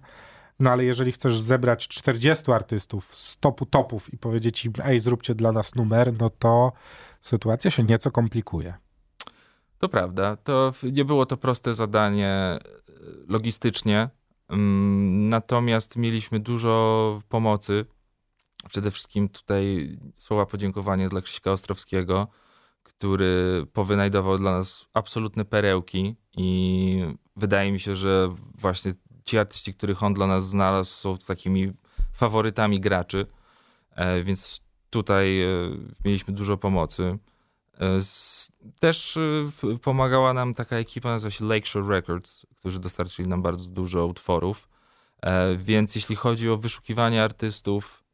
[0.59, 5.35] no ale jeżeli chcesz zebrać 40 artystów z topu topów i powiedzieć im, ej, zróbcie
[5.35, 6.73] dla nas numer, no to
[7.21, 8.75] sytuacja się nieco komplikuje.
[9.79, 10.37] To prawda.
[10.37, 12.61] To nie było to proste zadanie e,
[13.29, 14.09] logistycznie.
[14.49, 17.87] Mm, natomiast mieliśmy dużo pomocy.
[18.69, 22.29] Przede wszystkim tutaj słowa podziękowania dla Krzyśka Ostrowskiego,
[22.83, 27.05] który powynajdował dla nas absolutne perełki i
[27.37, 28.93] wydaje mi się, że właśnie
[29.25, 31.73] ci artyści, których on dla nas znalazł, są takimi
[32.13, 33.27] faworytami graczy,
[33.91, 34.61] e, więc
[34.91, 35.47] tutaj e,
[36.05, 37.19] mieliśmy dużo pomocy.
[37.81, 37.99] E,
[38.81, 39.19] też
[39.83, 44.69] pomagała nam taka ekipa, nazywa się Lakeshore Records, którzy dostarczyli nam bardzo dużo utworów.
[45.57, 48.05] Więc jeśli chodzi o wyszukiwanie artystów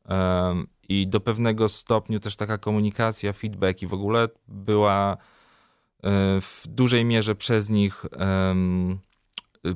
[0.89, 5.17] i do pewnego stopniu też taka komunikacja, feedback i w ogóle była
[6.41, 8.07] w dużej mierze przez nich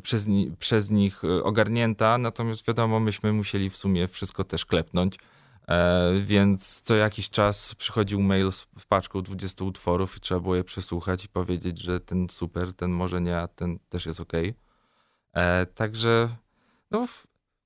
[0.02, 0.26] przez,
[0.58, 5.18] przez nich y, ogarnięta, natomiast wiadomo, myśmy musieli w sumie wszystko też klepnąć.
[5.68, 10.64] E, więc co jakiś czas przychodził mail z paczką 20 utworów i trzeba było je
[10.64, 14.32] przesłuchać i powiedzieć, że ten super, ten może nie, a ten też jest ok.
[15.32, 16.28] E, także,
[16.90, 17.06] no,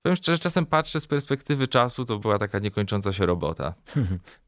[0.03, 3.75] powiem szczerze, czasem patrzę z perspektywy czasu, to była taka niekończąca się robota.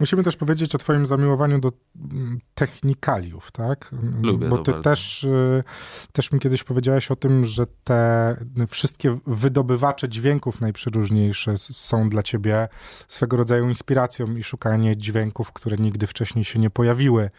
[0.00, 1.72] Musimy też powiedzieć o twoim zamiłowaniu do
[2.12, 3.90] mm, technikaliów, tak?
[4.22, 5.64] Lubię Bo ty też, y,
[6.12, 8.36] też mi kiedyś powiedziałeś o tym, że te
[8.68, 12.68] wszystkie wydobywacze dźwięków najprzeróżniejsze są dla ciebie
[13.08, 17.30] swego rodzaju inspiracją i szukanie dźwięków, które nigdy wcześniej się nie pojawiły.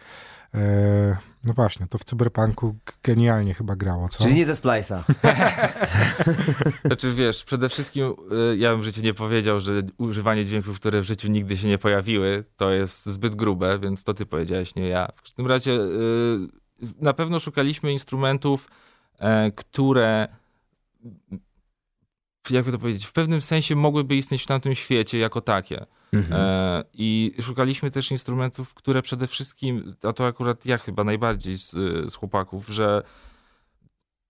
[0.54, 4.22] E, no właśnie, to w Cyberpunku genialnie chyba grało, co?
[4.24, 5.02] Czyli nie ze Splice'a.
[6.84, 8.14] znaczy wiesz, przede wszystkim
[8.52, 11.68] y, ja bym w życiu nie powiedział, że używanie dźwięków, które w życiu nigdy się
[11.68, 15.08] nie pojawiły, to jest zbyt grube, więc to ty powiedziałeś, nie ja.
[15.16, 16.48] W każdym razie y,
[17.00, 18.70] na pewno szukaliśmy instrumentów,
[19.18, 20.28] e, które
[22.50, 25.86] jakby to powiedzieć, w pewnym sensie mogłyby istnieć w tamtym świecie jako takie.
[26.12, 26.40] Mhm.
[26.40, 31.70] E, I szukaliśmy też instrumentów, które przede wszystkim, a to akurat ja chyba najbardziej z,
[32.12, 33.02] z chłopaków, że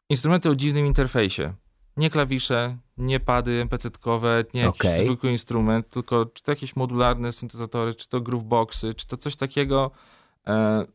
[0.08, 1.54] instrumenty o dziwnym interfejsie.
[1.96, 5.04] Nie klawisze, nie pady MPC-kowe, nie jakiś okay.
[5.04, 9.90] zwykły instrument, tylko czy to jakieś modularne syntezatory, czy to grooveboxy, czy to coś takiego,
[10.46, 10.86] e,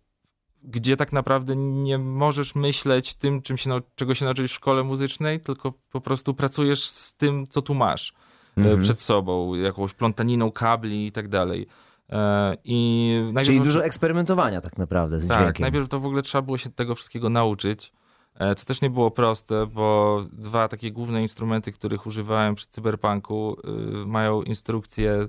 [0.64, 5.40] gdzie tak naprawdę nie możesz myśleć tym, czym się, czego się nauczyłeś w szkole muzycznej,
[5.40, 8.14] tylko po prostu pracujesz z tym, co tu masz
[8.58, 8.82] mm -hmm.
[8.82, 11.68] przed sobą, jakąś plątaniną kabli i tak dalej.
[12.10, 15.64] E, I Czyli dużo eksperymentowania tak naprawdę z tak, dźwiękiem.
[15.64, 17.94] najpierw to w ogóle trzeba było się tego wszystkiego nauczyć,
[18.36, 23.58] e, co też nie było proste, bo dwa takie główne instrumenty, których używałem przy cyberpunku,
[24.04, 25.28] y, mają instrukcje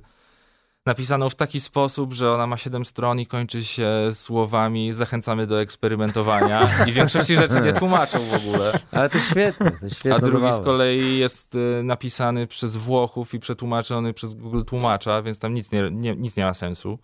[0.86, 5.60] napisaną w taki sposób, że ona ma 7 stron i kończy się słowami zachęcamy do
[5.60, 8.72] eksperymentowania i większości rzeczy nie tłumaczą w ogóle.
[8.92, 10.14] Ale to świetne, to świetne.
[10.14, 15.38] A drugi z kolei jest y, napisany przez Włochów i przetłumaczony przez Google Tłumacza, więc
[15.38, 16.98] tam nic nie, nie, nic nie ma sensu.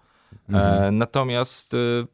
[0.52, 2.06] E, natomiast y,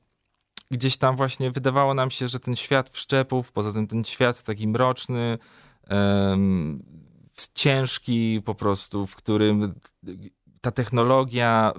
[0.71, 4.69] gdzieś tam właśnie wydawało nam się, że ten świat wszczepów, poza tym ten świat taki
[4.69, 5.39] mroczny,
[7.55, 9.75] ciężki po prostu, w którym
[10.67, 11.73] ta technologia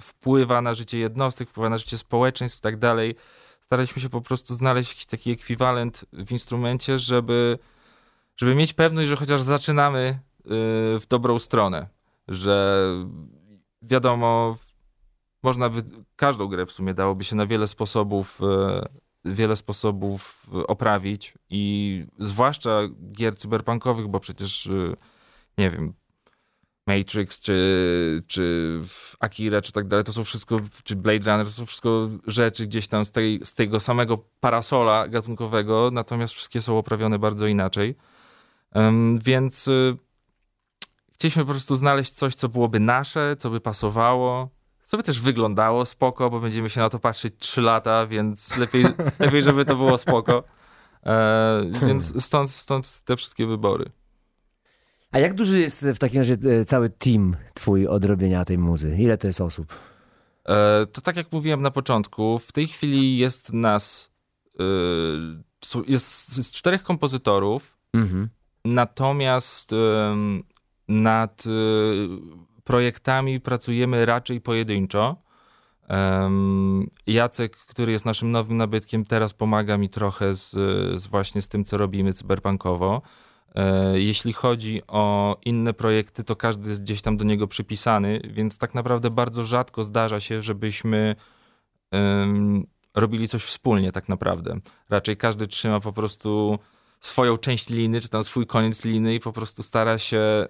[0.00, 3.14] wpływa na życie jednostek, wpływa na życie społeczeństw i tak dalej.
[3.60, 7.58] Staraliśmy się po prostu znaleźć jakiś taki ekwiwalent w instrumencie, żeby,
[8.36, 10.44] żeby mieć pewność, że chociaż zaczynamy y,
[11.00, 11.88] w dobrą stronę,
[12.28, 12.84] że
[13.82, 14.56] wiadomo,
[15.42, 15.82] można by
[16.16, 18.88] każdą grę w sumie dałoby się na wiele sposobów e,
[19.24, 22.80] wiele sposobów oprawić i zwłaszcza
[23.12, 24.68] gier cyberpunkowych, bo przecież
[25.58, 25.94] nie wiem
[26.88, 28.80] Matrix, czy, czy
[29.20, 32.88] Akira, czy tak dalej, to są wszystko, czy Blade Runner, to są wszystko rzeczy gdzieś
[32.88, 37.94] tam z, tej, z tego samego parasola gatunkowego, natomiast wszystkie są oprawione bardzo inaczej.
[39.24, 39.96] Więc y,
[41.14, 44.50] chcieliśmy po prostu znaleźć coś, co byłoby nasze, co by pasowało,
[44.84, 48.84] co by też wyglądało spoko, bo będziemy się na to patrzeć 3 lata, więc lepiej,
[49.18, 50.44] lepiej żeby to było spoko.
[51.06, 53.90] E, więc stąd, stąd te wszystkie wybory.
[55.12, 58.96] A jak duży jest w takim razie e, cały team twój od robienia tej muzy?
[58.98, 59.74] Ile to jest osób?
[60.48, 64.10] E, to tak jak mówiłem na początku, w tej chwili jest nas
[64.60, 64.64] e,
[65.86, 68.28] jest, jest czterech kompozytorów, mhm.
[68.64, 69.70] natomiast
[70.88, 71.44] nad
[72.64, 75.16] projektami pracujemy raczej pojedynczo.
[77.06, 80.50] Jacek, który jest naszym nowym nabytkiem, teraz pomaga mi trochę z,
[81.02, 83.02] z właśnie z tym, co robimy cyberpunkowo.
[83.54, 88.58] E, jeśli chodzi o inne projekty, to każdy jest gdzieś tam do niego przypisany, więc
[88.58, 91.16] tak naprawdę bardzo rzadko zdarza się, żebyśmy
[92.94, 94.60] robili coś wspólnie, tak naprawdę.
[94.88, 96.58] Raczej każdy trzyma po prostu
[97.00, 100.46] swoją część liny, czy tam swój koniec liny i po prostu stara się,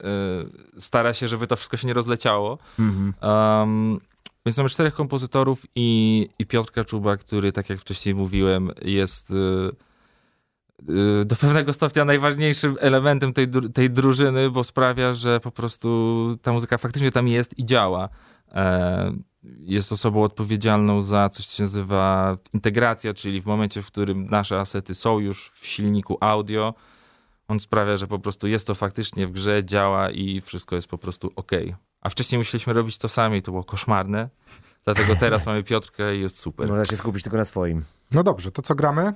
[0.77, 2.59] y, stara się żeby to wszystko się nie rozleciało.
[2.79, 3.15] Mhm.
[3.23, 4.01] Um,
[4.47, 9.35] więc mamy czterech kompozytorów i, i Piotr Kaczuba, który, tak jak wcześniej mówiłem, jest y,
[11.25, 16.79] do pewnego stopnia najważniejszym elementem tej, tej drużyny, bo sprawia, że po prostu ta muzyka
[16.79, 18.09] faktycznie tam jest i działa.
[18.53, 19.13] E,
[19.43, 24.61] jest osobą odpowiedzialną za coś, co się nazywa integracja, czyli w momencie, w którym nasze
[24.61, 26.75] asety są już w silniku audio,
[27.49, 30.99] on sprawia, że po prostu jest to faktycznie w grze, działa i wszystko jest po
[30.99, 31.53] prostu ok.
[32.01, 34.29] A wcześniej musieliśmy robić to sami, to było koszmarne.
[34.85, 36.69] Dlatego teraz mamy Piotrkę i jest super.
[36.69, 37.85] Można się skupić tylko na swoim.
[38.13, 39.13] No dobrze, to co gramy?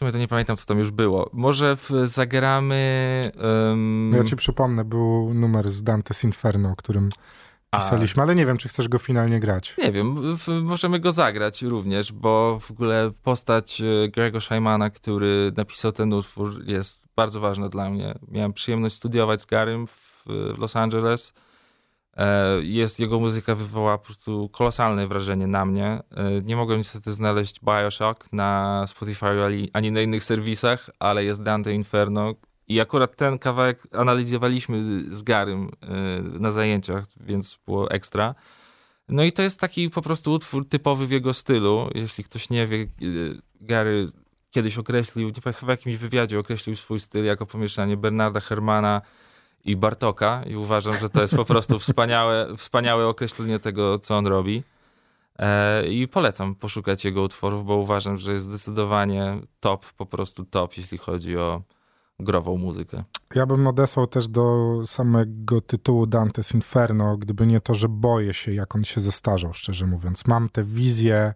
[0.00, 1.30] W sumie to nie pamiętam, co tam już było.
[1.32, 3.32] Może w, zagramy...
[3.70, 4.12] Um...
[4.16, 7.08] Ja ci przypomnę, był numer z Dante's Inferno, o którym
[7.70, 9.74] pisaliśmy, ale nie wiem, czy chcesz go finalnie grać.
[9.78, 10.16] Nie wiem,
[10.62, 16.64] możemy go zagrać również, bo w ogóle postać e, Grego Shaimana, który napisał ten utwór
[16.66, 18.14] jest bardzo ważna dla mnie.
[18.28, 21.34] Miałem przyjemność studiować z Garym w, w Los Angeles.
[22.16, 26.02] E, jest, jego muzyka wywołała po prostu kolosalne wrażenie na mnie.
[26.10, 29.26] E, nie mogłem niestety znaleźć Bioshock na Spotify
[29.72, 32.34] ani na innych serwisach, ale jest Dante Inferno,
[32.70, 38.34] i akurat ten kawałek analizowaliśmy z Garym y, na zajęciach, więc było ekstra.
[39.08, 41.90] No i to jest taki po prostu utwór typowy w jego stylu.
[41.94, 42.86] Jeśli ktoś nie wie,
[43.60, 44.12] Gary
[44.50, 49.02] kiedyś określił, chyba w jakimś wywiadzie określił swój styl jako pomieszanie Bernarda Hermana
[49.64, 54.26] i Bartoka i uważam, że to jest po prostu wspaniałe, wspaniałe określenie tego, co on
[54.26, 54.62] robi.
[55.38, 60.76] E, I polecam poszukać jego utworów, bo uważam, że jest zdecydowanie top, po prostu top,
[60.76, 61.62] jeśli chodzi o
[62.18, 63.04] grową muzykę.
[63.34, 68.52] Ja bym odesłał też do samego tytułu Dante's Inferno, gdyby nie to, że boję się,
[68.52, 70.26] jak on się zestarzał, szczerze mówiąc.
[70.26, 71.34] Mam tę wizję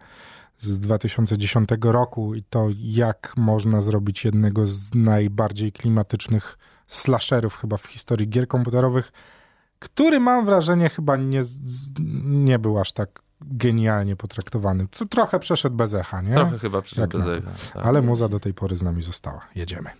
[0.59, 7.87] z 2010 roku i to, jak można zrobić jednego z najbardziej klimatycznych slasherów chyba w
[7.87, 9.13] historii gier komputerowych,
[9.79, 11.43] który mam wrażenie chyba nie,
[12.25, 14.89] nie był aż tak genialnie potraktowany.
[14.89, 16.35] To trochę przeszedł bez echa, nie?
[16.35, 17.51] Trochę chyba przeszedł bez echa.
[17.73, 17.87] Tak.
[17.87, 19.41] Ale muza do tej pory z nami została.
[19.55, 19.91] Jedziemy.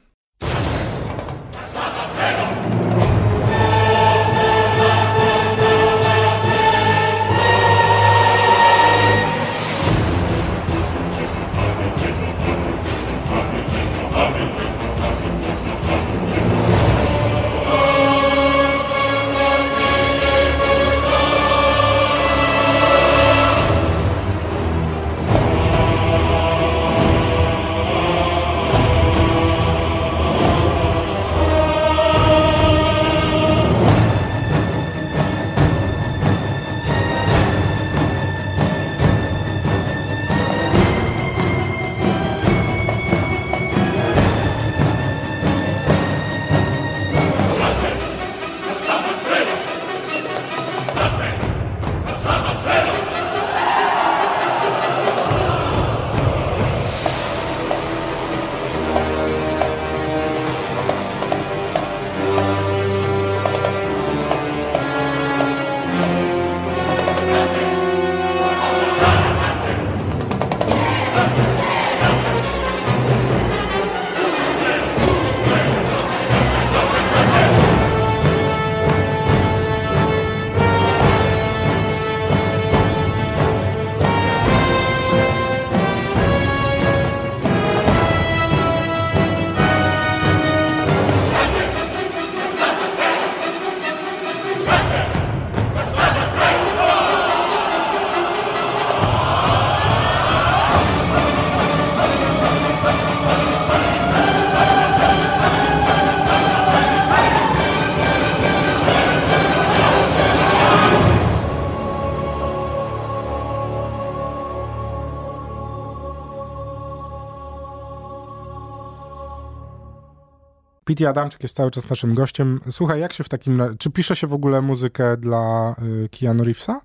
[120.85, 122.61] Pete Adamczyk jest cały czas naszym gościem.
[122.71, 123.63] Słuchaj, jak się w takim...
[123.79, 125.75] Czy pisze się w ogóle muzykę dla
[126.05, 126.81] y, Keanu Reevesa?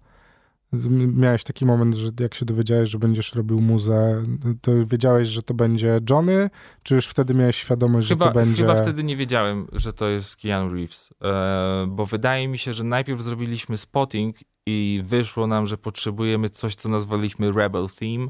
[1.14, 4.26] Miałeś taki moment, że jak się dowiedziałeś, że będziesz robił muzę,
[4.62, 6.50] to wiedziałeś, że to będzie Johnny?
[6.84, 8.64] Czy już wtedy miałeś świadomość, że Chyba, to będzie...
[8.64, 12.84] chyba wtedy nie wiedziałem, że to jest Keanu Reeves, e, bo wydaje mi się, że
[12.84, 14.36] najpierw zrobiliśmy spotting
[14.66, 18.28] i wyszło nam, że potrzebujemy coś, co nazwaliśmy Rebel Theme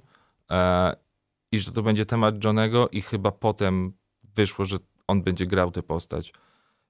[0.51, 0.95] e,
[1.51, 3.93] i że to będzie temat Johnego i chyba potem
[4.35, 4.77] wyszło, że
[5.09, 6.33] on będzie grał tę postać.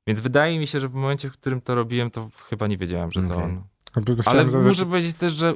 [0.07, 3.11] Więc wydaje mi się, że w momencie, w którym to robiłem, to chyba nie wiedziałem,
[3.11, 3.43] że to Okej.
[3.43, 3.63] on.
[4.21, 5.53] Chciałem Ale zadać- muszę powiedzieć też, że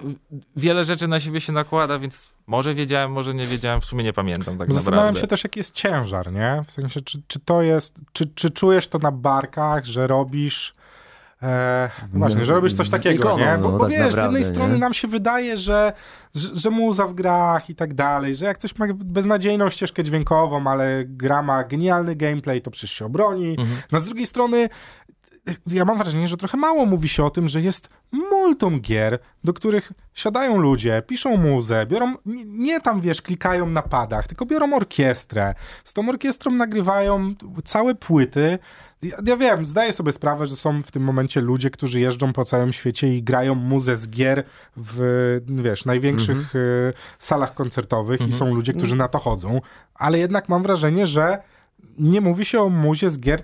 [0.56, 4.14] wiele rzeczy na siebie się nakłada, więc może wiedziałem, może nie wiedziałem, w sumie nie
[4.14, 6.64] pamiętam tak Zastanawiam się też, jaki jest ciężar, nie?
[6.68, 10.74] W sensie, czy, czy to jest, czy, czy czujesz to na barkach, że robisz.
[11.44, 13.58] E, właśnie, że robisz coś z takiego, ikoną, nie?
[13.58, 14.48] Bo, no, bo tak wiesz, z naprawdę, jednej nie?
[14.48, 15.94] strony nam się wydaje, że,
[16.36, 20.68] że, że muza w grach i tak dalej, że jak coś ma beznadziejną ścieżkę dźwiękową,
[20.68, 23.50] ale gra ma genialny gameplay, to przecież się obroni.
[23.50, 23.78] Mhm.
[23.92, 24.70] No z drugiej strony
[25.68, 29.54] ja mam wrażenie, że trochę mało mówi się o tym, że jest multum gier, do
[29.54, 34.74] których siadają ludzie, piszą muzę, biorą, nie, nie tam wiesz, klikają na padach, tylko biorą
[34.74, 35.56] orkiestrę.
[35.84, 37.34] Z tą orkiestrą nagrywają
[37.64, 38.60] całe płyty.
[39.04, 42.46] Ja, ja wiem, zdaję sobie sprawę, że są w tym momencie ludzie, którzy jeżdżą po
[42.46, 44.44] całym świecie i grają muzę z gier
[44.78, 49.62] w, wiesz, największych y, salach koncertowych i są ludzie, którzy na to chodzą,
[49.96, 51.38] ale jednak mam wrażenie, że
[51.98, 53.42] nie mówi się o muzie z gier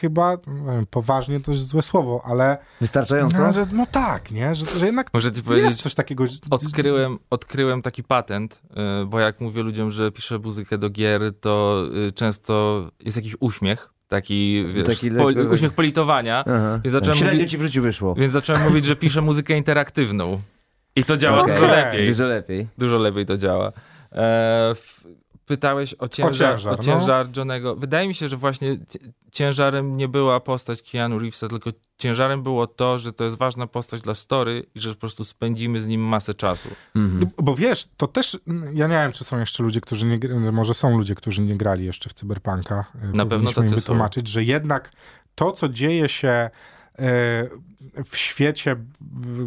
[0.00, 0.36] chyba,
[0.66, 3.38] wiem, poważnie to jest złe słowo, ale Wystarczająco?
[3.38, 4.54] no, że, no tak, nie?
[4.54, 6.26] Że, że jednak Może jest powiedzieć, coś takiego.
[6.26, 8.62] że- odkryłem, odkryłem taki patent,
[9.02, 13.36] y, bo jak mówię ludziom, że piszę muzykę do gier, to y, często jest jakiś
[13.40, 16.80] uśmiech, taki, wiesz, Taki po, uśmiech politowania, Aha.
[16.84, 18.14] Więc zacząłem Średnio mówić- ci w życiu wyszło.
[18.14, 20.40] więc zacząłem mówić, że piszę muzykę interaktywną.
[20.96, 21.54] I to działa Okej.
[21.54, 22.06] dużo lepiej.
[22.06, 22.66] Dużo lepiej.
[22.78, 23.72] Dużo lepiej to działa.
[24.12, 25.04] E, f-
[25.46, 27.32] pytałeś o ciężar, o ciężar, ciężar, no.
[27.36, 27.76] Johnego.
[27.76, 28.98] Wydaje mi się, że właśnie ci-
[29.32, 34.02] ciężarem nie była postać Keanu Reevesa, tylko ciężarem było to, że to jest ważna postać
[34.02, 36.68] dla story i że po prostu spędzimy z nim masę czasu.
[36.96, 37.30] Mhm.
[37.42, 38.38] Bo wiesz, to też,
[38.74, 41.56] ja nie wiem, czy są jeszcze ludzie, którzy nie, gr- może są ludzie, którzy nie
[41.56, 42.84] grali jeszcze w Cyberpunka.
[43.14, 43.76] Na pewno im tacy są.
[43.76, 44.92] wytłumaczyć, że jednak
[45.34, 46.50] to, co dzieje się e,
[48.04, 48.76] w świecie,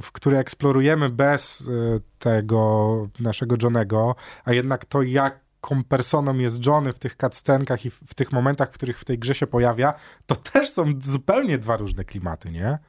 [0.02, 5.02] w który eksplorujemy bez e, tego naszego Johnego, a jednak to,
[5.64, 9.06] jaką personą jest Johnny w tych cutscenkach i w, w tych momentach, w których w
[9.06, 9.94] tej grze się pojawia,
[10.26, 12.80] to też są zupełnie dwa różne klimaty, nie?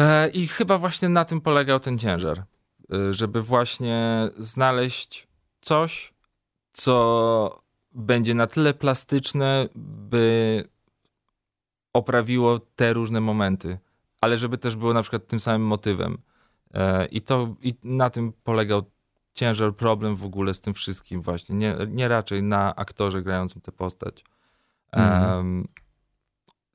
[0.00, 2.38] E, I chyba właśnie na tym polegał ten ciężar.
[2.38, 5.28] E, Żeby właśnie znaleźć
[5.60, 6.12] coś,
[6.72, 7.62] co
[7.92, 10.64] będzie na tyle plastyczne, by
[11.92, 13.78] oprawiło te różne momenty,
[14.20, 16.18] ale żeby też było na przykład tym samym motywem.
[16.74, 18.82] E, I to i na tym polegał
[19.34, 21.54] ciężar, problem w ogóle z tym wszystkim właśnie.
[21.54, 24.24] Nie, nie raczej na aktorze grającym tę postać.
[24.92, 25.68] Em,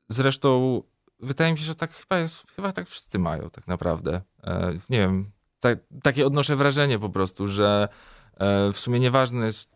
[0.09, 0.81] Zresztą
[1.19, 4.21] wydaje mi się, że tak chyba jest, chyba tak wszyscy mają tak naprawdę.
[4.43, 7.87] E, nie wiem, tak, takie odnoszę wrażenie po prostu, że
[8.33, 9.75] e, w sumie nieważne jest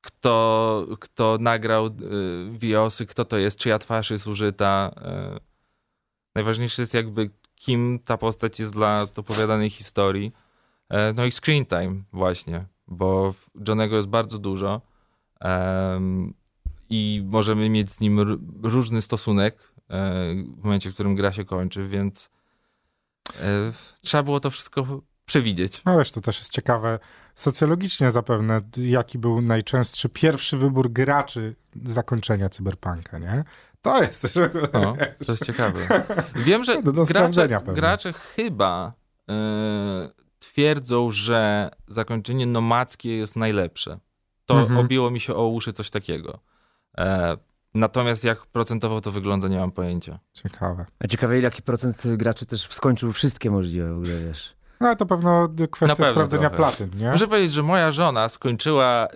[0.00, 1.90] kto, kto nagrał e,
[2.58, 4.94] Wiosy, kto to jest, czyja twarz jest użyta.
[6.34, 10.32] Najważniejsze jest jakby kim ta postać jest dla opowiadanej historii.
[10.88, 13.34] E, no i screen time właśnie, bo
[13.68, 14.80] Johnego jest bardzo dużo
[16.90, 21.88] i możemy mieć z nim różny stosunek e, w momencie, w którym gra się kończy,
[21.88, 22.30] więc
[23.40, 23.72] e,
[24.02, 25.82] trzeba było to wszystko przewidzieć.
[25.84, 26.98] No wiesz, to też jest ciekawe
[27.34, 33.44] socjologicznie zapewne, jaki był najczęstszy pierwszy wybór graczy zakończenia cyberpunka, nie?
[33.82, 34.36] To jest też...
[34.72, 36.04] O, to jest ciekawe.
[36.46, 38.92] Wiem, że No, gracze, gracze chyba
[39.28, 43.98] e, twierdzą, że zakończenie nomadzkie jest najlepsze.
[44.46, 44.78] To Mhm.
[44.80, 46.38] obiło mi się o uszy coś takiego.
[46.98, 47.36] E,
[47.74, 50.18] natomiast jak procentowo to wygląda, nie mam pojęcia.
[50.32, 50.86] Ciekawe.
[51.04, 54.56] A ciekawe, jaki procent graczy też skończył wszystkie możliwe w ogóle, wiesz.
[54.80, 56.56] No ale to pewno kwestia pewno sprawdzenia trochę.
[56.56, 57.10] platyn, nie?
[57.10, 59.08] Muszę powiedzieć, że moja żona skończyła y,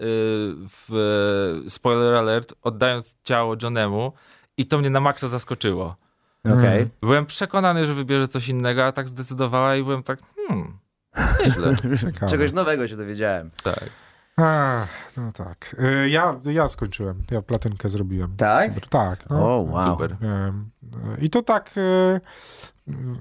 [0.68, 4.12] w spoiler alert, oddając ciało Johnemu
[4.56, 5.96] i to mnie na maksa zaskoczyło.
[6.44, 6.58] Mm.
[6.58, 6.88] Okej.
[7.00, 10.18] Byłem przekonany, że wybierze coś innego, a tak zdecydowała i byłem tak,
[10.48, 10.78] hmm,
[11.44, 11.76] nieźle.
[12.30, 13.50] Czegoś nowego się dowiedziałem.
[13.62, 13.84] tak.
[14.36, 15.76] Ach, no tak.
[16.04, 17.22] Y, Ja, ja skończyłem.
[17.30, 18.36] Ja platynkę zrobiłem.
[18.36, 18.72] Tak?
[18.72, 19.30] Cyber- Tak.
[19.30, 19.36] No.
[19.56, 19.84] O, wow.
[19.92, 20.12] Super.
[20.12, 20.16] Y,
[21.20, 21.70] I to tak...
[21.76, 22.20] y,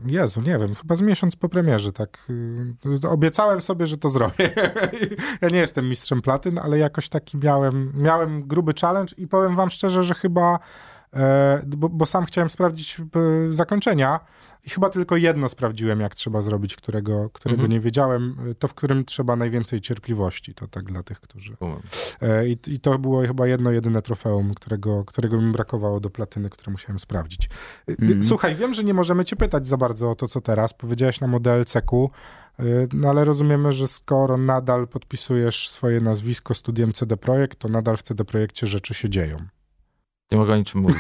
[0.05, 2.27] Jezu, nie wiem, chyba z miesiąc po premierze, tak.
[3.09, 4.51] Obiecałem sobie, że to zrobię.
[5.41, 9.69] Ja nie jestem mistrzem platyn, ale jakoś taki miałem, miałem gruby challenge i powiem wam
[9.69, 10.59] szczerze, że chyba
[11.67, 14.19] bo, bo sam chciałem sprawdzić e, zakończenia
[14.65, 17.71] i chyba tylko jedno sprawdziłem, jak trzeba zrobić, którego, którego Mhm.
[17.71, 18.35] nie wiedziałem.
[18.59, 20.53] To, w którym trzeba najwięcej cierpliwości.
[20.53, 21.55] To tak dla tych, którzy...
[22.21, 26.49] E, I, I to było chyba jedno, jedyne trofeum, którego, którego mi brakowało do platyny,
[26.49, 27.49] które musiałem sprawdzić.
[27.89, 28.23] E, Mhm.
[28.23, 30.73] Słuchaj, wiem, że nie możemy cię pytać za bardzo o to, co teraz.
[30.73, 32.11] Powiedziałeś nam o DLC-ku,
[32.59, 37.97] e, no ale rozumiemy, że skoro nadal podpisujesz swoje nazwisko studiem CD Projekt, to nadal
[37.97, 39.37] w CD Projekcie rzeczy się dzieją.
[40.31, 40.97] Nie mogę o niczym mówić.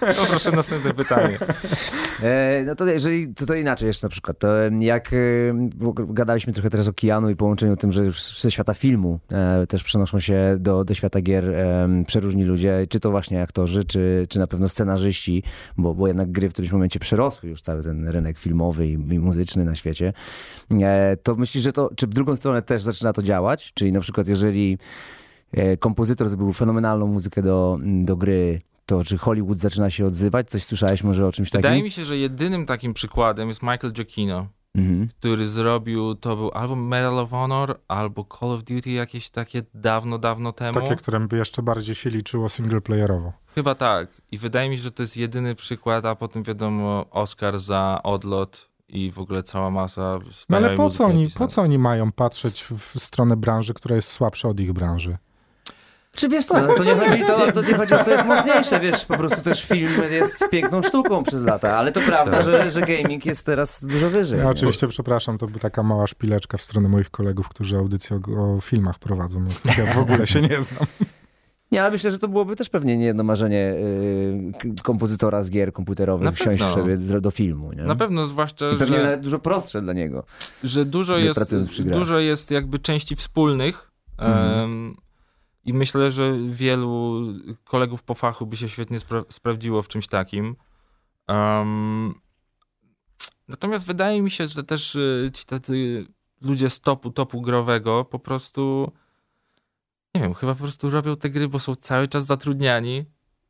[0.22, 1.38] Poproszę następne pytanie.
[2.22, 4.48] E, no to jeżeli, to, to inaczej jeszcze na przykład, to
[4.80, 5.16] jak e,
[6.08, 9.84] gadaliśmy trochę teraz o Keanu i połączeniu tym, że już ze świata filmu e, też
[9.84, 11.44] przenoszą się do, do świata gier
[12.06, 15.42] przeróżni ludzie, czy to właśnie aktorzy, czy, czy na pewno scenarzyści,
[15.76, 19.18] bo, bo jednak gry w którymś momencie przerosły już cały ten rynek filmowy i, i
[19.18, 20.12] muzyczny na świecie.
[20.82, 23.72] E, to myślisz, że to, czy w drugą stronę też zaczyna to działać?
[23.74, 24.78] Czyli na przykład jeżeli
[25.78, 30.48] kompozytor zrobił fenomenalną muzykę do, do gry, to czy Hollywood zaczyna się odzywać?
[30.50, 31.62] Coś słyszałeś może o czymś takim?
[31.62, 35.08] Wydaje mi się, że jedynym takim przykładem jest Michael Giacchino, Mhm.
[35.20, 40.18] który zrobił, to był albo Medal of Honor, albo Call of Duty jakieś takie dawno,
[40.18, 40.80] dawno temu.
[40.80, 43.32] Takie, którym by jeszcze bardziej się liczyło singleplayerowo.
[43.54, 44.08] Chyba tak.
[44.30, 48.70] I wydaje mi się, że to jest jedyny przykład, a potem wiadomo Oscar za odlot
[48.88, 52.64] i w ogóle cała masa No ale po co, oni, po co oni mają patrzeć
[52.64, 55.16] w stronę branży, która jest słabsza od ich branży?
[56.16, 58.24] Czy wiesz co, no to nie chodzi, to, to nie chodzi o to, co jest
[58.26, 62.70] mocniejsze, wiesz, po prostu też film jest piękną sztuką przez lata, ale to prawda, że,
[62.70, 64.38] że gaming jest teraz dużo wyżej.
[64.40, 68.54] Ja oczywiście przepraszam, to była taka mała szpileczka w stronę moich kolegów, którzy audycję o,
[68.56, 69.44] o filmach prowadzą.
[69.78, 70.86] Ja w ogóle się nie znam.
[71.72, 75.72] Nie, ale myślę, że to byłoby też pewnie nie jedno marzenie y, kompozytora z gier
[75.72, 76.74] komputerowych, Na siąść pewno.
[76.74, 77.82] sobie do filmu, nie?
[77.82, 80.24] Na pewno, zwłaszcza, I pewnie że, nawet dużo prostsze dla niego.
[80.64, 81.54] że dużo, jest,
[81.84, 83.90] dużo jest jakby części wspólnych.
[84.18, 84.94] Mhm.
[85.64, 87.24] I myślę, że wielu
[87.64, 90.56] kolegów po fachu by się świetnie spra- sprawdziło w czymś takim.
[91.26, 92.14] Em,
[93.48, 96.06] natomiast wydaje mi się, że też y, ci tacy
[96.40, 98.92] ludzie z topu, topu growego po prostu
[100.14, 103.04] nie wiem, chyba po prostu robią te gry, bo są cały czas zatrudniani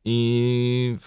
[0.05, 0.97] i,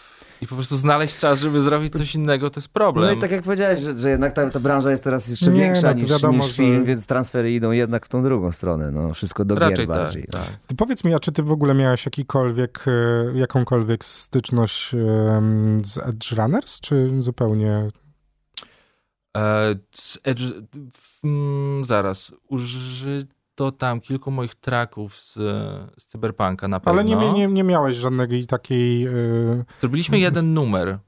[0.43, 3.07] i po prostu znaleźć czas, żeby zrobić coś innego, to jest problem.
[3.07, 5.61] No i tak jak powiedziałeś, że, że jednak ta, ta branża jest teraz jeszcze Nie,
[5.61, 8.91] większa no niż, wiadomo, niż film, że- więc transfery idą jednak w tą drugą stronę,
[8.91, 10.26] no wszystko do Raczej gier tak, bardziej.
[10.30, 10.43] tak.
[10.66, 14.91] Ty powiedz mi, a czy ty w ogóle miałeś jakikolwiek, e, jakąkolwiek styczność
[15.84, 17.89] z Edge Runners, czy zupełnie...
[19.36, 20.43] E, z Edge,
[20.93, 22.32] w, mm, zaraz,
[23.64, 25.32] użyto tam kilku moich tracków z,
[25.98, 26.92] z Cyberpunka na pewno.
[27.00, 29.06] Ale nie, nie, nie miałeś żadnej takiej...
[29.06, 29.11] e,
[29.80, 30.98] Zrobiliśmy jeden numer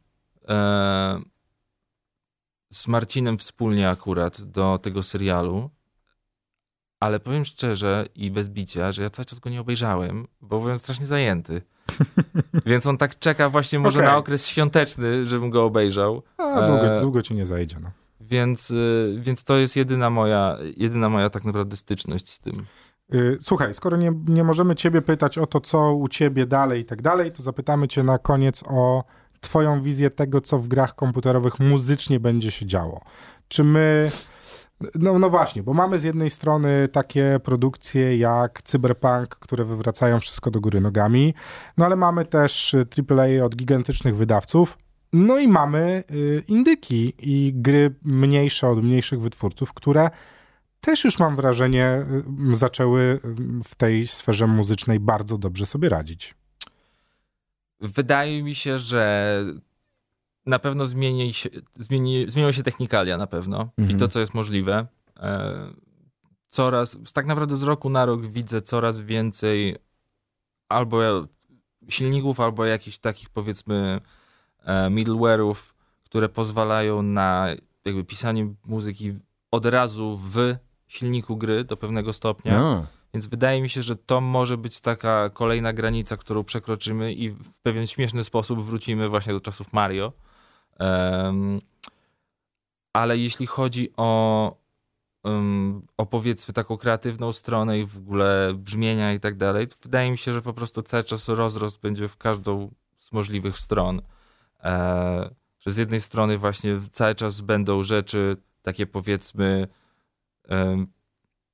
[0.49, 1.21] e,
[2.73, 5.71] z Marcinem wspólnie akurat do tego serialu,
[7.01, 10.79] ale powiem szczerze i bez bicia, że ja cały czas go nie obejrzałem, bo byłem
[10.79, 11.63] strasznie zajęty.
[12.67, 14.11] Więc on tak czeka właśnie może Okej.
[14.11, 16.23] na okres świąteczny, żebym go obejrzał.
[16.39, 17.91] A, długo, E, długo ci nie zajdzie, no.
[18.21, 22.67] Więc, y, więc to jest jedyna moja, jedyna moja tak naprawdę styczność z tym.
[23.15, 26.85] Y, Słuchaj, skoro nie, nie możemy ciebie pytać o to, co u ciebie dalej i
[26.85, 29.05] tak dalej, to zapytamy cię na koniec o
[29.41, 33.01] twoją wizję tego, co w grach komputerowych muzycznie będzie się działo.
[33.49, 34.11] Czy my...
[34.95, 40.51] No, no właśnie, bo mamy z jednej strony takie produkcje jak Cyberpunk, które wywracają wszystko
[40.51, 41.35] do góry nogami,
[41.77, 42.77] no ale mamy też
[43.09, 44.79] AAA od gigantycznych wydawców,
[45.13, 50.11] no i mamy y, indyki i gry mniejsze od mniejszych wytwórców, które
[50.81, 52.07] też już mam wrażenie,
[52.53, 53.21] y, zaczęły y,
[53.65, 56.35] w tej sferze muzycznej bardzo dobrze sobie radzić.
[57.81, 59.45] Wydaje mi się, że
[60.47, 63.91] na pewno zmieni się, zmieni, zmienią się technikalia na pewno Mhm.
[63.97, 64.87] i to, co jest możliwe.
[65.17, 65.73] E,
[66.49, 69.77] Coraz, tak naprawdę z roku na rok widzę coraz więcej
[70.69, 71.27] albo
[71.89, 74.01] silników, albo jakichś takich powiedzmy
[74.67, 77.49] middleware'ów, które pozwalają na
[77.85, 79.13] jakby pisanie muzyki
[79.51, 80.57] od razu w
[80.87, 82.59] silniku gry do pewnego stopnia.
[82.59, 82.87] No.
[83.15, 87.59] Więc wydaje mi się, że to może być taka kolejna granica, którą przekroczymy i w
[87.63, 90.13] pewien śmieszny sposób wrócimy właśnie do czasów Mario.
[90.79, 91.61] Em,
[92.93, 94.57] ale jeśli chodzi o,
[95.25, 100.11] em, o powiedzmy taką kreatywną stronę i w ogóle brzmienia i tak dalej, to wydaje
[100.11, 104.03] mi się, że po prostu cały czas rozrost będzie w każdą z możliwych stron.
[104.65, 109.69] E, że z jednej strony właśnie cały czas będą rzeczy takie powiedzmy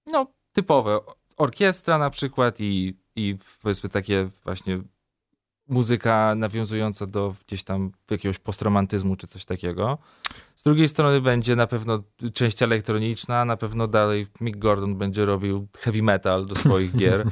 [0.06, 1.00] no typowe.
[1.36, 4.80] Orkiestra na przykład i, i powiedzmy takie właśnie
[5.68, 9.98] muzyka nawiązująca do gdzieś tam jakiegoś postromantyzmu czy coś takiego.
[10.56, 12.02] Z drugiej strony będzie na pewno
[12.34, 17.26] część elektroniczna, na pewno dalej Mick Gordon będzie robił heavy metal do swoich gier.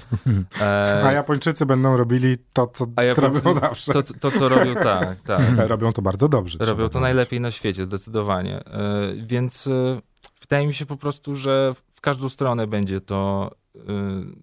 [0.61, 3.93] E, A Japończycy będą robili to, co robią zawsze.
[3.93, 5.43] To, to, co robią, tak, tak.
[5.68, 6.59] Robią to bardzo dobrze.
[6.61, 8.64] Robią to najlepiej na świecie, zdecydowanie.
[8.64, 10.01] E, więc e,
[10.41, 13.51] wydaje mi się po prostu, że w każdą stronę będzie to,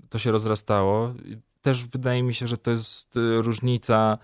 [0.10, 1.14] to się rozrastało
[1.62, 4.18] też wydaje mi się, że to jest y, różnica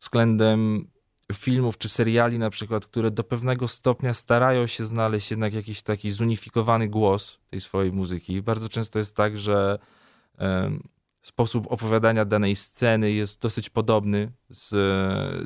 [0.00, 0.88] względem
[1.32, 6.10] filmów czy seriali na przykład, które do pewnego stopnia starają się znaleźć jednak jakiś taki
[6.10, 8.42] zunifikowany głos tej swojej muzyki.
[8.42, 9.78] Bardzo często jest tak, że
[11.22, 14.68] sposób opowiadania danej sceny jest dosyć podobny z,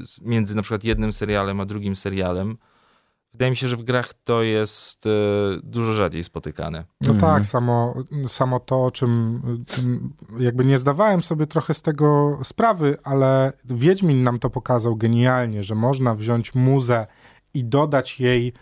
[0.08, 2.58] z między na przykład jednym serialem a drugim serialem.
[3.32, 5.10] Wydaje mi się, że w grach to jest e,
[5.62, 6.84] dużo rzadziej spotykane.
[7.00, 7.20] No mm.
[7.20, 7.94] tak, samo,
[8.26, 9.42] samo to, o czym
[10.38, 15.74] jakby nie zdawałem sobie trochę z tego sprawy, ale Wiedźmin nam to pokazał genialnie, że
[15.74, 17.06] można wziąć muzę
[17.54, 18.52] i dodać jej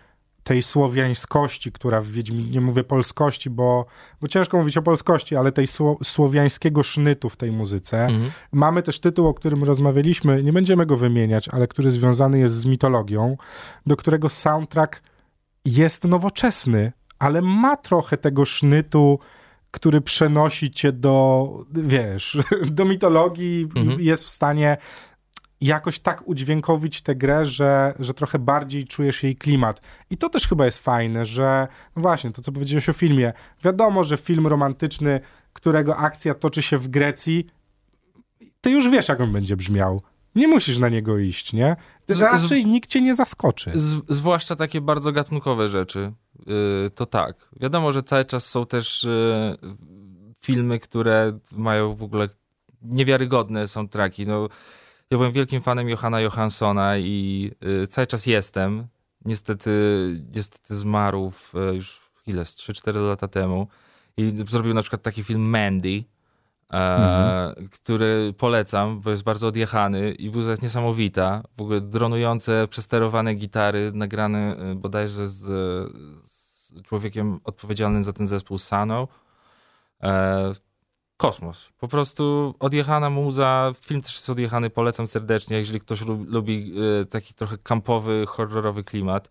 [0.47, 3.87] tej słowiańskości, która w Wiedźminie, nie mówię polskości, bo,
[4.21, 8.05] bo ciężko mówić o polskości, ale tej sło, słowiańskiego sznytu w tej muzyce.
[8.05, 8.31] Mhm.
[8.53, 12.65] Mamy też tytuł, o którym rozmawialiśmy, nie będziemy go wymieniać, ale który związany jest z
[12.65, 13.37] mitologią,
[13.87, 15.03] do którego soundtrack
[15.65, 19.19] jest nowoczesny, ale ma trochę tego sznytu,
[19.71, 22.39] który przenosi cię do, wiesz,
[22.79, 24.01] do mitologii, mhm.
[24.01, 24.77] jest w stanie
[25.61, 29.81] jakoś tak udźwiękowić tę grę, że, że trochę bardziej czujesz jej klimat.
[30.11, 33.33] I to też chyba jest fajne, że no właśnie, to co powiedziałeś o filmie.
[33.65, 35.21] Wiadomo, że film romantyczny,
[35.53, 37.47] którego akcja toczy się w Grecji,
[38.61, 40.03] ty już wiesz, jak on będzie brzmiał.
[40.35, 41.77] Nie musisz na niego iść, nie?
[42.09, 43.73] Raczej z, nikt cię nie zaskoczy.
[43.75, 46.13] Z, zwłaszcza takie bardzo gatunkowe rzeczy.
[46.47, 47.49] Yy, to tak.
[47.61, 49.77] Wiadomo, że cały czas są też yy,
[50.41, 52.29] filmy, które mają w ogóle
[52.83, 54.27] niewiarygodne są traki.
[54.27, 54.49] No,
[55.11, 57.51] ja byłem wielkim fanem Johanna Johanssona i
[57.83, 58.87] y, cały czas jestem.
[59.25, 59.71] Niestety,
[60.35, 63.69] niestety zmarł w, y, już ile, 3-4 lata temu.
[64.17, 66.05] I zrobił na przykład taki film Mandy,
[66.73, 67.69] e, mhm.
[67.69, 71.43] który polecam, bo jest bardzo odjechany i był niesamowita.
[71.59, 75.43] W ogóle dronujące, przesterowane gitary, nagrane y, bodajże z,
[76.25, 79.09] z człowiekiem odpowiedzialnym za ten zespół Sano.
[80.03, 80.53] E,
[81.17, 81.69] kosmos.
[81.79, 87.35] Po prostu odjechana muza, film też jest odjechany, polecam serdecznie, jeżeli ktoś lubi y, taki
[87.35, 89.31] trochę kampowy, horrorowy klimat.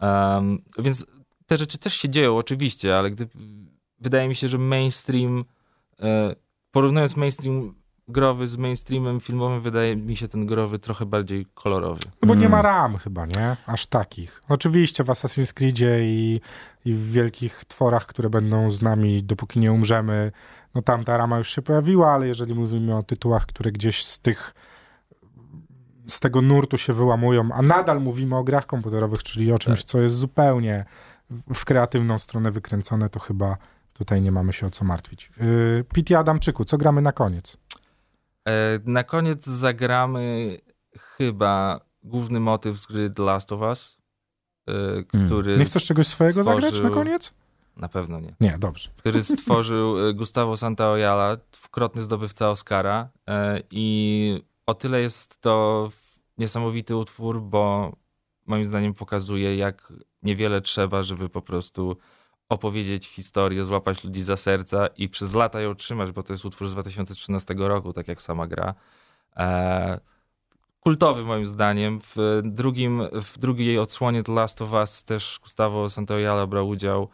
[0.00, 1.06] Um, więc
[1.46, 3.28] te rzeczy też się dzieją oczywiście, ale gdy,
[4.00, 6.04] wydaje mi się, że mainstream, y,
[6.70, 7.74] porównując mainstream
[8.08, 12.00] growy z mainstreamem filmowym, wydaje mi się ten growy trochę bardziej kolorowy.
[12.22, 13.56] No bo nie ma ram chyba, nie?
[13.66, 14.42] Aż takich.
[14.48, 16.40] Oczywiście w Assassin's Creedzie i,
[16.84, 20.32] i w wielkich tworach, które będą z nami dopóki nie umrzemy,
[20.78, 24.18] no tam ta rama już się pojawiła, ale jeżeli mówimy o tytułach, które gdzieś z
[24.18, 24.54] tych
[26.08, 29.86] z tego nurtu się wyłamują, a nadal mówimy o grach komputerowych, czyli o czymś, tak.
[29.86, 30.84] co jest zupełnie
[31.54, 33.56] w kreatywną stronę wykręcone, to chyba
[33.92, 35.30] tutaj nie mamy się o co martwić.
[35.40, 37.56] Yy, Piti Adamczyku, co gramy na koniec?
[38.48, 40.56] E, na koniec zagramy
[40.98, 43.98] chyba główny motyw z gry The Last of Us,
[44.68, 45.26] e, hmm.
[45.26, 45.58] który...
[45.58, 46.70] Nie chcesz czegoś swojego stworzył...
[46.70, 47.34] zagrać na koniec?
[47.78, 48.34] Na pewno nie.
[48.40, 48.90] Nie, dobrze.
[48.96, 53.08] Który stworzył e, Gustavo Santaolalla, dwukrotny zdobywca Oscara
[53.70, 55.88] i o tyle jest to
[56.38, 57.92] niesamowity utwór, bo
[58.46, 61.96] moim zdaniem pokazuje, jak niewiele trzeba, żeby po prostu
[62.48, 66.68] opowiedzieć historię, złapać ludzi za serca i przez lata ją trzymać, bo to jest utwór
[66.68, 68.74] z 2013 roku, tak jak sama gra.
[69.36, 70.00] E,
[70.80, 72.00] kultowy moim zdaniem.
[72.00, 77.08] W, drugim, w drugiej odsłonie The Last of Us też Gustavo Santaolalla brał udział.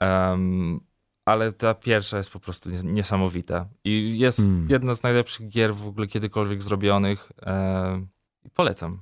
[0.00, 0.80] Um,
[1.24, 3.66] ale ta pierwsza jest po prostu niesamowita.
[3.84, 4.66] I jest hmm.
[4.70, 7.32] jedna z najlepszych gier w ogóle kiedykolwiek zrobionych.
[7.42, 8.06] E,
[8.54, 8.98] polecam.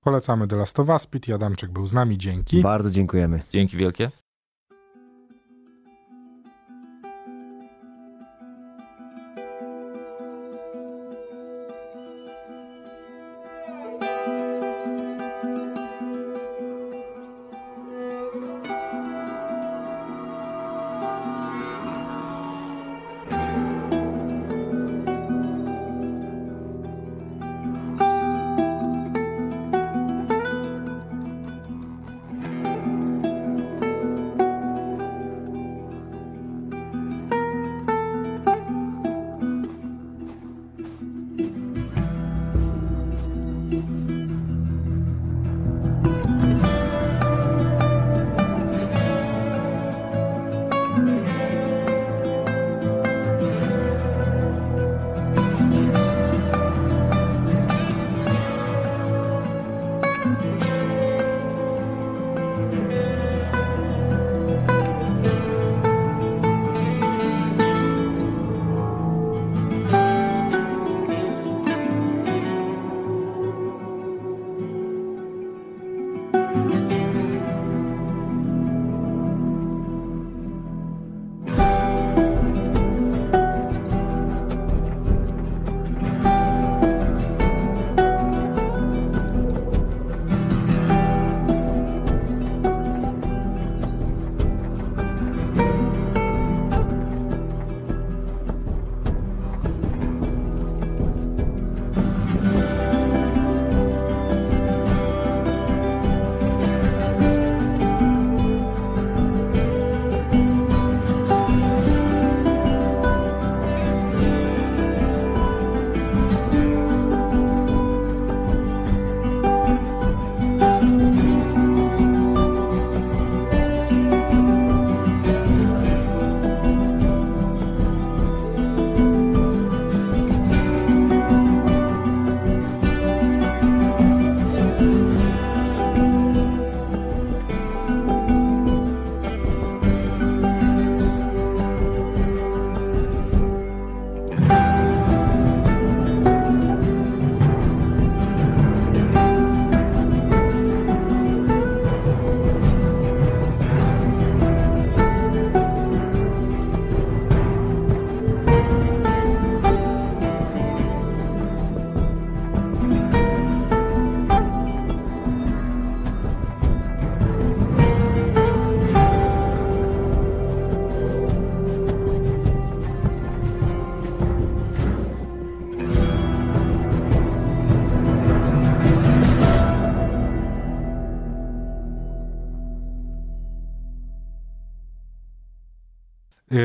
[0.00, 1.06] Polecamy The Last of Us.
[1.06, 2.18] Pete Adamczyk był z nami.
[2.18, 2.62] Dzięki.
[2.62, 3.42] Bardzo dziękujemy.
[3.50, 4.10] Dzięki wielkie.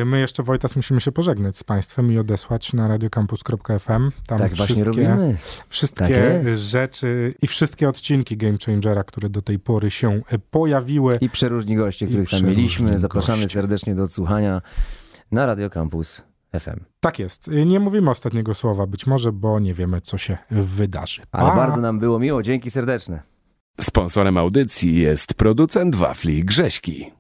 [0.06, 4.12] My jeszcze, Wojtas, musimy się pożegnać z Państwem i odesłać na radiocampus.fm.
[4.28, 5.38] Tam tak właśnie wszystkie, robimy.
[5.70, 6.08] wszystkie
[6.44, 11.18] Tak rzeczy i wszystkie odcinki Game Changera, które do tej pory się y, pojawiły.
[11.22, 13.00] I przeróżni goście, których tam mieliśmy.
[13.00, 14.62] Zapraszamy serdecznie do odsłuchania
[15.32, 16.24] na Radio Campus
[16.60, 16.80] FM.
[17.00, 17.48] Tak jest.
[17.48, 21.22] Y, Nie mówimy ostatniego słowa, być może, bo nie wiemy, co się wydarzy.
[21.32, 21.56] Ale Pa!
[21.56, 22.44] bardzo nam było miło.
[22.44, 23.22] Dzięki serdeczne.
[23.82, 27.12] Sponsorem audycji jest producent wafli Grześki.